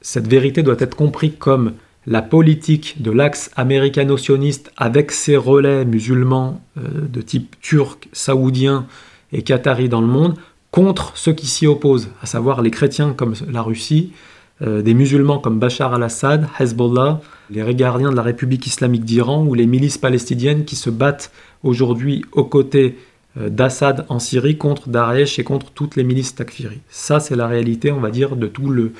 cette 0.00 0.28
vérité 0.28 0.62
doit 0.62 0.76
être 0.78 0.94
comprise 0.94 1.32
comme 1.38 1.72
la 2.06 2.22
politique 2.22 3.02
de 3.02 3.10
l'axe 3.10 3.50
américano-sioniste 3.56 4.70
avec 4.76 5.10
ses 5.10 5.36
relais 5.36 5.84
musulmans 5.84 6.60
euh, 6.78 7.08
de 7.08 7.20
type 7.20 7.56
turc, 7.60 8.08
saoudien 8.12 8.86
et 9.32 9.42
qatari 9.42 9.88
dans 9.88 10.00
le 10.00 10.06
monde 10.06 10.36
contre 10.70 11.16
ceux 11.16 11.32
qui 11.32 11.46
s'y 11.46 11.66
opposent, 11.66 12.10
à 12.22 12.26
savoir 12.26 12.62
les 12.62 12.70
chrétiens 12.70 13.12
comme 13.12 13.34
la 13.50 13.62
Russie, 13.62 14.12
euh, 14.62 14.80
des 14.80 14.94
musulmans 14.94 15.38
comme 15.38 15.58
Bachar 15.58 15.92
al-Assad, 15.92 16.48
Hezbollah, 16.58 17.20
les 17.50 17.74
gardiens 17.74 18.10
de 18.10 18.16
la 18.16 18.22
République 18.22 18.66
islamique 18.66 19.04
d'Iran 19.04 19.44
ou 19.44 19.54
les 19.54 19.66
milices 19.66 19.98
palestiniennes 19.98 20.64
qui 20.64 20.76
se 20.76 20.88
battent 20.88 21.30
aujourd'hui 21.62 22.24
aux 22.32 22.44
côtés 22.44 22.96
euh, 23.38 23.50
d'Assad 23.50 24.06
en 24.08 24.18
Syrie 24.18 24.56
contre 24.56 24.88
Daesh 24.88 25.38
et 25.38 25.44
contre 25.44 25.70
toutes 25.72 25.96
les 25.96 26.04
milices 26.04 26.34
takfiri. 26.34 26.80
Ça, 26.88 27.20
c'est 27.20 27.36
la 27.36 27.46
réalité, 27.46 27.92
on 27.92 28.00
va 28.00 28.10
dire, 28.10 28.34
de 28.34 28.46
tout 28.46 28.70
le, 28.70 28.92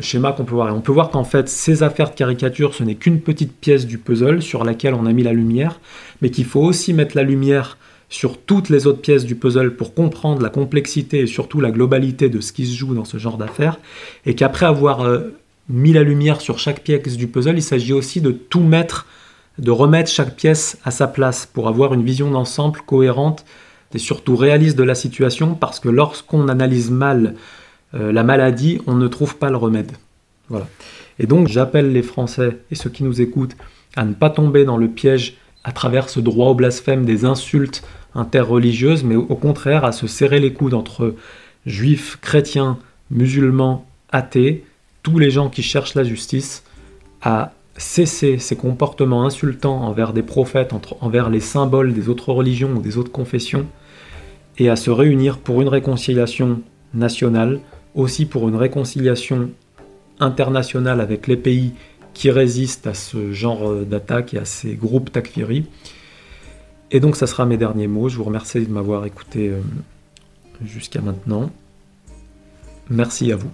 schéma 0.00 0.32
qu'on 0.32 0.44
peut 0.44 0.54
voir. 0.54 0.68
Et 0.68 0.72
on 0.72 0.82
peut 0.82 0.92
voir 0.92 1.10
qu'en 1.10 1.24
fait, 1.24 1.48
ces 1.48 1.82
affaires 1.82 2.10
de 2.10 2.14
caricature, 2.14 2.74
ce 2.74 2.84
n'est 2.84 2.94
qu'une 2.94 3.20
petite 3.20 3.56
pièce 3.56 3.86
du 3.86 3.96
puzzle 3.96 4.42
sur 4.42 4.64
laquelle 4.64 4.94
on 4.94 5.06
a 5.06 5.12
mis 5.12 5.22
la 5.22 5.32
lumière, 5.32 5.80
mais 6.20 6.30
qu'il 6.30 6.44
faut 6.44 6.60
aussi 6.60 6.92
mettre 6.92 7.16
la 7.16 7.22
lumière 7.22 7.78
sur 8.10 8.38
toutes 8.38 8.68
les 8.68 8.86
autres 8.86 9.00
pièces 9.00 9.24
du 9.24 9.36
puzzle 9.36 9.76
pour 9.76 9.94
comprendre 9.94 10.42
la 10.42 10.50
complexité 10.50 11.20
et 11.20 11.26
surtout 11.26 11.60
la 11.60 11.70
globalité 11.70 12.28
de 12.28 12.40
ce 12.40 12.52
qui 12.52 12.66
se 12.66 12.76
joue 12.76 12.94
dans 12.94 13.04
ce 13.04 13.16
genre 13.16 13.38
d'affaires, 13.38 13.78
et 14.26 14.34
qu'après 14.34 14.66
avoir 14.66 15.00
euh, 15.00 15.32
mis 15.68 15.92
la 15.92 16.02
lumière 16.02 16.40
sur 16.40 16.58
chaque 16.58 16.82
pièce 16.82 17.16
du 17.16 17.28
puzzle, 17.28 17.56
il 17.56 17.62
s'agit 17.62 17.92
aussi 17.92 18.20
de 18.20 18.32
tout 18.32 18.60
mettre 18.60 19.06
de 19.58 19.70
remettre 19.70 20.10
chaque 20.10 20.36
pièce 20.36 20.78
à 20.84 20.90
sa 20.90 21.06
place 21.06 21.46
pour 21.46 21.68
avoir 21.68 21.94
une 21.94 22.04
vision 22.04 22.30
d'ensemble 22.30 22.80
cohérente 22.80 23.44
et 23.94 23.98
surtout 23.98 24.36
réaliste 24.36 24.76
de 24.76 24.84
la 24.84 24.94
situation 24.94 25.54
parce 25.54 25.80
que 25.80 25.88
lorsqu'on 25.88 26.48
analyse 26.48 26.90
mal 26.90 27.34
euh, 27.94 28.12
la 28.12 28.22
maladie, 28.22 28.80
on 28.86 28.94
ne 28.94 29.08
trouve 29.08 29.36
pas 29.36 29.50
le 29.50 29.56
remède. 29.56 29.92
Voilà. 30.48 30.66
Et 31.18 31.26
donc 31.26 31.48
j'appelle 31.48 31.92
les 31.92 32.02
Français 32.02 32.58
et 32.70 32.74
ceux 32.74 32.90
qui 32.90 33.04
nous 33.04 33.20
écoutent 33.20 33.56
à 33.96 34.04
ne 34.04 34.14
pas 34.14 34.30
tomber 34.30 34.64
dans 34.64 34.78
le 34.78 34.88
piège 34.88 35.36
à 35.64 35.72
travers 35.72 36.08
ce 36.08 36.20
droit 36.20 36.48
au 36.48 36.54
blasphème 36.54 37.04
des 37.04 37.24
insultes 37.24 37.82
interreligieuses, 38.14 39.04
mais 39.04 39.16
au 39.16 39.36
contraire 39.36 39.84
à 39.84 39.92
se 39.92 40.06
serrer 40.06 40.40
les 40.40 40.52
coudes 40.52 40.74
entre 40.74 41.14
juifs, 41.66 42.18
chrétiens, 42.20 42.78
musulmans, 43.10 43.86
athées, 44.10 44.64
tous 45.02 45.18
les 45.18 45.30
gens 45.30 45.48
qui 45.48 45.62
cherchent 45.62 45.94
la 45.94 46.04
justice, 46.04 46.64
à 47.22 47.52
cesser 47.76 48.38
ces 48.38 48.56
comportements 48.56 49.24
insultants 49.24 49.82
envers 49.82 50.12
des 50.12 50.22
prophètes, 50.22 50.72
envers 51.00 51.30
les 51.30 51.40
symboles 51.40 51.94
des 51.94 52.08
autres 52.08 52.32
religions 52.32 52.72
ou 52.72 52.80
des 52.80 52.98
autres 52.98 53.12
confessions, 53.12 53.66
et 54.58 54.68
à 54.68 54.76
se 54.76 54.90
réunir 54.90 55.38
pour 55.38 55.62
une 55.62 55.68
réconciliation 55.68 56.60
nationale, 56.92 57.60
aussi 57.94 58.26
pour 58.26 58.48
une 58.48 58.56
réconciliation 58.56 59.50
internationale 60.18 61.00
avec 61.00 61.26
les 61.26 61.36
pays 61.36 61.72
qui 62.14 62.30
résistent 62.30 62.86
à 62.86 62.94
ce 62.94 63.32
genre 63.32 63.74
d'attaque 63.84 64.34
et 64.34 64.38
à 64.38 64.44
ces 64.44 64.74
groupes 64.74 65.12
takfiri. 65.12 65.66
Et 66.90 67.00
donc 67.00 67.16
ça 67.16 67.26
sera 67.26 67.46
mes 67.46 67.56
derniers 67.56 67.86
mots. 67.86 68.08
Je 68.08 68.16
vous 68.16 68.24
remercie 68.24 68.66
de 68.66 68.72
m'avoir 68.72 69.06
écouté 69.06 69.48
euh, 69.48 69.60
jusqu'à 70.64 71.00
maintenant. 71.00 71.50
Merci 72.88 73.30
à 73.32 73.36
vous. 73.36 73.50